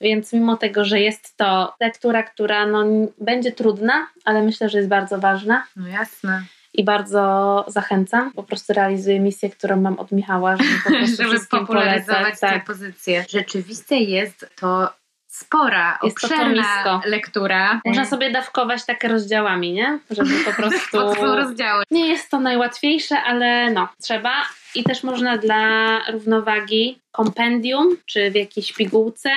Więc 0.00 0.32
mimo 0.32 0.56
tego, 0.56 0.84
że 0.84 1.00
jest 1.00 1.36
to 1.36 1.74
lektura, 1.80 2.22
która 2.22 2.66
no, 2.66 2.84
będzie 3.18 3.52
trudna, 3.52 4.06
ale 4.24 4.42
myślę, 4.42 4.68
że 4.68 4.78
jest 4.78 4.90
bardzo 4.90 5.18
ważna 5.18 5.66
no 5.76 5.88
jasne. 5.88 6.42
I 6.76 6.84
bardzo 6.84 7.64
zachęcam. 7.68 8.32
Po 8.32 8.42
prostu 8.42 8.72
realizuję 8.72 9.20
misję, 9.20 9.50
którą 9.50 9.76
mam 9.80 9.98
od 9.98 10.12
Michała, 10.12 10.56
żeby 10.56 10.70
po 10.84 10.90
prostu 10.98 11.22
Żeby 11.22 11.38
spopularyzować 11.38 12.18
polecać. 12.22 12.40
tę 12.40 12.48
Tak. 12.48 12.64
pozycję. 12.64 13.24
Rzeczywiście 13.28 13.96
jest 14.00 14.50
to 14.60 14.92
spora, 15.26 15.98
Jest 16.02 16.20
to 16.20 16.26
obszerna 16.26 16.62
tomisko. 16.84 17.08
lektura. 17.08 17.80
Można 17.84 18.04
sobie 18.04 18.30
dawkować 18.30 18.86
takie 18.86 19.08
rozdziałami, 19.08 19.72
nie? 19.72 19.98
Żeby 20.10 20.30
po 20.44 20.52
prostu... 20.62 21.14
To 21.14 21.36
rozdziały. 21.36 21.84
Nie 21.90 22.06
jest 22.08 22.30
to 22.30 22.40
najłatwiejsze, 22.40 23.22
ale 23.22 23.70
no, 23.70 23.88
trzeba. 24.02 24.32
I 24.76 24.84
też 24.84 25.02
można 25.02 25.38
dla 25.38 26.00
równowagi 26.12 26.98
kompendium, 27.12 27.96
czy 28.06 28.30
w 28.30 28.34
jakiejś 28.34 28.72
pigułce 28.72 29.30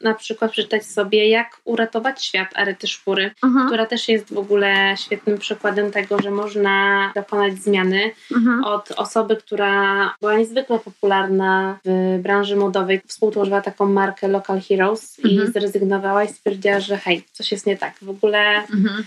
na 0.00 0.14
przykład 0.14 0.50
przeczytać 0.52 0.86
sobie, 0.86 1.28
jak 1.28 1.60
uratować 1.64 2.24
świat 2.24 2.48
Aryty 2.54 2.86
Szpury, 2.86 3.30
Mhm. 3.44 3.66
która 3.66 3.86
też 3.86 4.08
jest 4.08 4.34
w 4.34 4.38
ogóle 4.38 4.94
świetnym 4.98 5.38
przykładem 5.38 5.90
tego, 5.90 6.22
że 6.22 6.30
można 6.30 7.12
dokonać 7.14 7.54
zmiany 7.62 8.10
Mhm. 8.36 8.64
od 8.64 8.90
osoby, 8.92 9.36
która 9.36 10.14
była 10.20 10.36
niezwykle 10.36 10.78
popularna 10.78 11.78
w 11.84 12.18
branży 12.22 12.56
modowej, 12.56 13.00
współtworzyła 13.06 13.60
taką 13.60 13.86
markę 13.86 14.28
Local 14.28 14.60
Heroes 14.68 15.18
i 15.24 15.30
Mhm. 15.34 15.52
zrezygnowała 15.52 16.24
i 16.24 16.28
stwierdziła, 16.28 16.80
że 16.80 16.96
hej, 16.96 17.24
coś 17.32 17.52
jest 17.52 17.66
nie 17.66 17.76
tak. 17.76 17.94
W 18.02 18.10
ogóle 18.10 18.62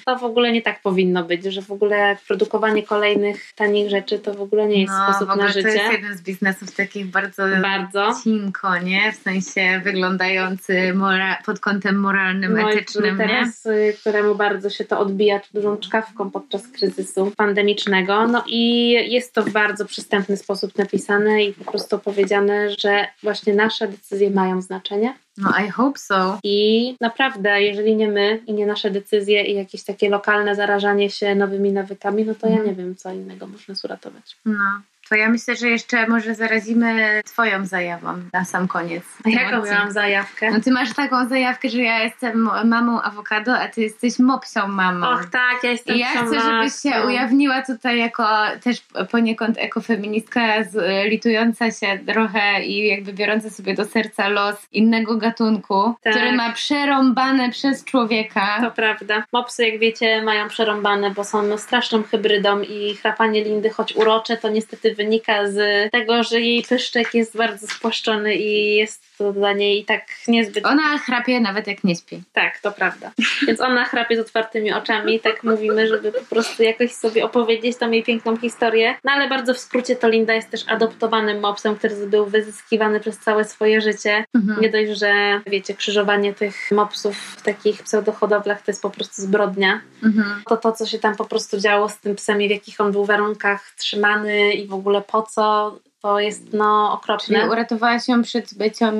to 0.06 0.16
w 0.18 0.24
ogóle 0.24 0.52
nie 0.52 0.62
tak 0.62 0.82
powinno 0.82 1.24
być, 1.24 1.44
że 1.44 1.62
w 1.62 1.72
ogóle 1.72 2.18
produkowanie 2.28 2.84
kolejnych 2.84 3.54
tanich 3.56 3.90
rzeczy 3.90 4.20
to 4.20 4.34
w 4.34 4.42
ogóle 4.42 4.68
nie 4.68 4.82
jest 4.82 4.94
No, 4.98 5.14
sposób 5.14 5.28
na 5.28 5.48
to 5.48 5.54
jest 5.80 5.92
jeden 5.92 6.18
z 6.18 6.22
biznesów 6.22 6.72
takich 6.76 7.06
bardzo 7.06 7.44
Bardzo. 7.62 8.12
cinko, 8.24 8.78
nie? 8.78 9.12
W 9.12 9.16
sensie 9.16 9.82
wyglądający 9.84 10.94
mora- 10.94 11.38
pod 11.46 11.60
kątem 11.60 11.96
moralnym, 12.00 12.54
No 12.54 12.72
etycznym, 12.72 13.18
nie? 13.18 13.28
teraz, 13.28 13.66
y, 13.66 13.96
któremu 14.00 14.36
bardzo 14.36 14.70
się 14.70 14.86
to 14.86 15.00
odbija 15.00 15.40
dużą 15.54 15.78
czkawką 15.78 16.32
podczas 16.32 16.68
kryzysu 16.68 17.32
pandemicznego. 17.38 18.28
No 18.28 18.44
i 18.48 18.90
jest 19.14 19.34
to 19.34 19.44
w 19.44 19.50
bardzo 19.50 19.86
przystępny 19.86 20.38
sposób 20.38 20.78
napisane 20.78 21.44
i 21.44 21.54
po 21.54 21.72
prostu 21.72 22.00
powiedziane, 22.00 22.70
że 22.80 23.08
właśnie 23.24 23.54
nasze 23.54 23.88
decyzje 23.88 24.30
mają 24.30 24.62
znaczenie. 24.62 25.14
No 25.38 25.52
I 25.68 25.70
hope 25.70 26.00
so. 26.00 26.40
I 26.44 26.96
naprawdę, 27.02 27.62
jeżeli 27.62 27.96
nie 27.96 28.08
my 28.08 28.40
i 28.48 28.54
nie 28.54 28.66
nasze 28.66 28.92
decyzje 28.92 29.44
i 29.44 29.56
jakieś 29.56 29.84
takie 29.84 30.10
lokalne 30.10 30.56
zarażanie 30.56 31.10
się 31.10 31.36
nowymi 31.36 31.72
nawykami, 31.72 32.26
no 32.26 32.36
to 32.36 32.48
ja 32.48 32.54
Mhm. 32.54 32.70
nie 32.70 32.76
wiem, 32.84 32.96
co 32.96 33.14
innego 33.14 33.48
można 33.48 33.76
zuratować. 33.76 34.38
No. 34.46 34.82
To 35.10 35.16
ja 35.16 35.30
myślę, 35.30 35.56
że 35.56 35.70
jeszcze 35.70 36.08
może 36.08 36.36
zarazimy 36.36 37.22
twoją 37.26 37.66
zajawą 37.66 38.22
na 38.34 38.46
sam 38.46 38.68
koniec. 38.68 39.04
A 39.26 39.30
jaką 39.30 39.66
miałam 39.66 39.92
zajawkę? 39.92 40.52
No 40.52 40.62
ty 40.62 40.72
masz 40.72 40.94
taką 40.94 41.28
zajawkę, 41.28 41.70
że 41.70 41.82
ja 41.82 42.04
jestem 42.04 42.50
mamą 42.66 43.02
awokado, 43.02 43.60
a 43.60 43.68
ty 43.68 43.82
jesteś 43.82 44.20
mopsią 44.20 44.68
mamą. 44.68 45.14
Och 45.14 45.26
tak, 45.26 45.64
ja 45.64 45.72
jestem 45.72 45.96
I 45.96 46.00
ja 46.00 46.08
chcę, 46.08 46.40
żebyś 46.42 46.74
się 46.74 47.06
ujawniła 47.08 47.62
tutaj 47.62 48.00
jako 48.00 48.28
też 48.64 48.82
poniekąd 49.12 49.58
ekofeministka 49.58 50.64
z, 50.64 51.06
litująca 51.10 51.72
się 51.72 52.00
trochę 52.08 52.64
i 52.64 52.88
jakby 52.88 53.14
biorąca 53.14 53.50
sobie 53.50 53.74
do 53.76 53.86
serca 53.86 54.30
los 54.30 54.56
innego 54.72 55.18
gatunku, 55.18 55.96
tak. 56.02 56.14
który 56.14 56.32
ma 56.32 56.52
przerąbane 56.52 57.50
przez 57.50 57.84
człowieka. 57.84 58.58
To 58.62 58.72
prawda. 58.72 59.24
Mopsy, 59.34 59.68
jak 59.68 59.80
wiecie, 59.80 60.22
mają 60.22 60.48
przerąbane, 60.48 61.12
bo 61.12 61.24
są 61.24 61.58
straszną 61.58 62.04
hybrydą 62.04 62.62
i 62.62 62.96
chrapanie 62.96 63.44
Lindy, 63.44 63.70
choć 63.70 63.96
urocze, 63.96 64.38
to 64.38 64.50
niestety 64.50 64.93
wynika 64.94 65.48
z 65.50 65.92
tego, 65.92 66.24
że 66.24 66.42
jej 66.42 66.64
pyszczek 66.64 67.14
jest 67.14 67.38
bardzo 67.38 67.68
spłaszczony 67.68 68.36
i 68.36 68.76
jest 68.76 69.13
to 69.24 69.34
dla 69.34 69.54
niej 69.54 69.86
tak 69.86 70.02
niezbyt... 70.28 70.66
Ona 70.66 70.98
chrapie 70.98 71.40
nawet 71.40 71.68
jak 71.68 71.84
nie 71.84 71.96
śpi. 71.96 72.22
Tak, 72.34 72.60
to 72.60 72.72
prawda. 72.72 73.12
Więc 73.48 73.62
ona 73.62 73.86
chrapie 73.86 74.16
z 74.16 74.20
otwartymi 74.20 74.74
oczami, 74.74 75.20
tak 75.20 75.44
mówimy, 75.44 75.88
żeby 75.88 76.12
po 76.12 76.26
prostu 76.36 76.64
jakoś 76.64 76.92
sobie 76.92 77.26
opowiedzieć 77.26 77.78
tą 77.78 77.92
jej 77.92 78.04
piękną 78.04 78.38
historię. 78.38 78.96
No 79.04 79.12
ale 79.12 79.30
bardzo 79.30 79.54
w 79.54 79.58
skrócie 79.58 79.96
to 79.96 80.10
Linda 80.10 80.34
jest 80.34 80.50
też 80.50 80.62
adoptowanym 80.68 81.40
mopsem, 81.40 81.76
który 81.76 82.08
był 82.08 82.26
wyzyskiwany 82.26 83.00
przez 83.00 83.20
całe 83.20 83.46
swoje 83.46 83.82
życie. 83.82 84.26
Mhm. 84.36 84.62
Nie 84.62 84.70
dość, 84.70 85.00
że 85.00 85.42
wiecie, 85.48 85.74
krzyżowanie 85.74 86.34
tych 86.34 86.72
mopsów 86.72 87.18
w 87.18 87.42
takich 87.42 87.84
pseudohodowlach 87.84 88.62
to 88.62 88.72
jest 88.72 88.82
po 88.82 88.90
prostu 88.90 89.22
zbrodnia. 89.22 89.82
Mhm. 90.04 90.42
To 90.50 90.58
to, 90.58 90.72
co 90.72 90.86
się 90.86 91.00
tam 91.00 91.16
po 91.16 91.26
prostu 91.26 91.60
działo 91.60 91.90
z 91.90 92.00
tym 92.00 92.16
psem 92.16 92.42
i 92.42 92.48
w 92.48 92.52
jakich 92.52 92.82
on 92.82 92.92
był 92.92 93.06
warunkach 93.06 93.72
trzymany 93.78 94.54
i 94.54 94.68
w 94.68 94.74
ogóle 94.74 95.02
po 95.02 95.22
co 95.22 95.76
to 96.04 96.20
jest 96.20 96.54
no 96.54 96.94
okropne. 96.94 97.40
Czyli 97.40 97.50
uratowałaś 97.50 98.08
ją 98.08 98.24
przed 98.24 98.54
byciem 98.54 98.96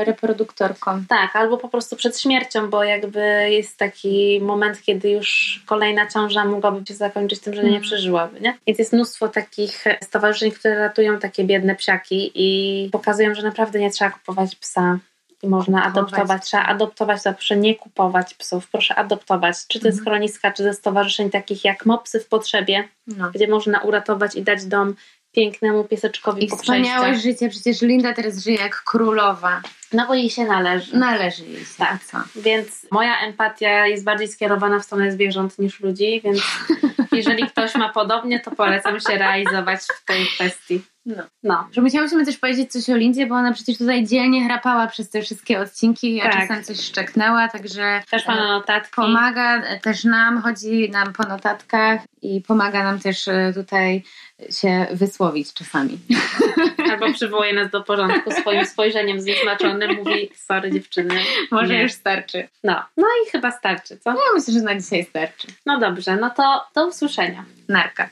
reproduktorką. 0.00 1.04
Tak, 1.08 1.36
albo 1.36 1.58
po 1.58 1.68
prostu 1.68 1.96
przed 1.96 2.20
śmiercią, 2.20 2.70
bo 2.70 2.84
jakby 2.84 3.20
jest 3.50 3.76
taki 3.76 4.40
moment, 4.42 4.82
kiedy 4.82 5.10
już 5.10 5.60
kolejna 5.66 6.06
ciąża 6.06 6.44
mogłaby 6.44 6.86
się 6.86 6.94
zakończyć 6.94 7.40
tym, 7.40 7.54
że 7.54 7.62
nie 7.62 7.68
mhm. 7.68 7.82
przeżyłaby, 7.82 8.40
nie? 8.40 8.58
Więc 8.66 8.78
jest 8.78 8.92
mnóstwo 8.92 9.28
takich 9.28 9.84
stowarzyszeń, 10.02 10.50
które 10.50 10.78
ratują 10.78 11.18
takie 11.18 11.44
biedne 11.44 11.76
psiaki 11.76 12.30
i 12.34 12.90
pokazują, 12.90 13.34
że 13.34 13.42
naprawdę 13.42 13.80
nie 13.80 13.90
trzeba 13.90 14.10
kupować 14.10 14.56
psa 14.56 14.98
i 15.42 15.48
można 15.48 15.84
adoptować. 15.84 16.44
Trzeba 16.44 16.62
adoptować, 16.62 17.22
to 17.22 17.32
proszę 17.32 17.56
nie 17.56 17.74
kupować 17.74 18.34
psów, 18.34 18.70
proszę 18.70 18.94
adoptować. 18.94 19.56
Czy 19.68 19.80
to 19.80 19.88
mhm. 19.88 20.04
schroniska, 20.04 20.52
czy 20.52 20.62
ze 20.62 20.74
stowarzyszeń 20.74 21.30
takich 21.30 21.64
jak 21.64 21.86
Mopsy 21.86 22.20
w 22.20 22.28
Potrzebie, 22.28 22.88
no. 23.06 23.30
gdzie 23.30 23.48
można 23.48 23.80
uratować 23.80 24.34
i 24.34 24.42
dać 24.42 24.64
dom 24.64 24.94
pięknemu 25.32 25.84
pieseczkowi 25.84 26.44
I 26.44 26.48
wspaniałe 26.48 27.14
życie, 27.14 27.48
przecież 27.48 27.82
Linda 27.82 28.12
teraz 28.12 28.38
żyje 28.38 28.56
jak 28.56 28.82
królowa. 28.82 29.62
No 29.92 30.06
bo 30.06 30.14
jej 30.14 30.30
się 30.30 30.44
należy. 30.44 30.96
Należy 30.96 31.44
jej 31.44 31.64
się. 31.64 31.74
Tak. 31.78 32.04
Co? 32.04 32.18
Więc 32.36 32.86
moja 32.90 33.20
empatia 33.20 33.86
jest 33.86 34.04
bardziej 34.04 34.28
skierowana 34.28 34.78
w 34.78 34.84
stronę 34.84 35.12
zwierząt 35.12 35.58
niż 35.58 35.80
ludzi, 35.80 36.20
więc 36.24 36.40
jeżeli 37.12 37.46
ktoś 37.46 37.74
ma 37.74 37.88
podobnie, 37.88 38.40
to 38.40 38.50
polecam 38.50 39.00
się 39.00 39.18
realizować 39.18 39.80
w 39.80 40.04
tej 40.04 40.26
kwestii. 40.26 40.80
No. 41.06 41.22
no. 41.42 41.68
Że 41.72 41.80
musiałyśmy 41.80 42.24
też 42.24 42.38
powiedzieć 42.38 42.72
coś 42.72 42.90
o 42.90 42.96
Lindzie, 42.96 43.26
bo 43.26 43.34
ona 43.34 43.52
przecież 43.52 43.78
tutaj 43.78 44.06
dzielnie 44.06 44.44
chrapała 44.44 44.86
przez 44.86 45.10
te 45.10 45.22
wszystkie 45.22 45.60
odcinki, 45.60 46.20
a 46.20 46.24
tak. 46.24 46.40
czasem 46.40 46.64
coś 46.64 46.80
szczeknęła, 46.80 47.48
także 47.48 48.02
też 48.10 48.26
ma 48.26 48.34
e, 48.34 48.48
notatki. 48.48 48.94
pomaga 48.96 49.62
też 49.82 50.04
nam, 50.04 50.42
chodzi 50.42 50.90
nam 50.90 51.12
po 51.12 51.22
notatkach 51.22 52.00
i 52.22 52.40
pomaga 52.40 52.82
nam 52.82 52.98
też 52.98 53.28
e, 53.28 53.52
tutaj 53.54 54.02
się 54.50 54.86
wysłowić 54.92 55.52
czasami. 55.52 55.98
Albo 56.90 57.12
przywołuje 57.12 57.52
nas 57.52 57.70
do 57.70 57.82
porządku 57.82 58.30
swoim 58.30 58.66
spojrzeniem 58.66 59.20
zjednoczonym, 59.20 59.96
mówi 59.96 60.30
sorry 60.36 60.70
dziewczyny. 60.70 61.14
Może 61.50 61.74
nie. 61.74 61.82
już 61.82 61.92
starczy. 61.92 62.48
No, 62.64 62.82
no 62.96 63.06
i 63.26 63.30
chyba 63.30 63.50
starczy, 63.50 63.96
co? 63.96 64.10
Ja 64.10 64.16
myślę, 64.34 64.54
że 64.54 64.60
na 64.60 64.80
dzisiaj 64.80 65.04
starczy. 65.04 65.46
No 65.66 65.80
dobrze, 65.80 66.16
no 66.16 66.30
to 66.30 66.64
do 66.74 66.86
usłyszenia. 66.86 67.44
Narka. 67.68 68.08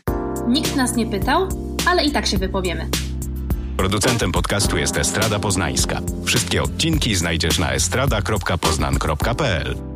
Nikt 0.49 0.77
nas 0.77 0.97
nie 0.97 1.07
pytał, 1.07 1.49
ale 1.89 2.05
i 2.05 2.11
tak 2.11 2.27
się 2.27 2.39
wypowiemy. 2.39 2.87
Producentem 3.77 4.33
podcastu 4.33 4.77
jest 4.77 4.97
Estrada 4.97 5.39
Poznańska. 5.39 6.01
Wszystkie 6.25 6.62
odcinki 6.62 7.15
znajdziesz 7.15 7.59
na 7.59 7.73
estrada.poznan.pl 7.73 9.96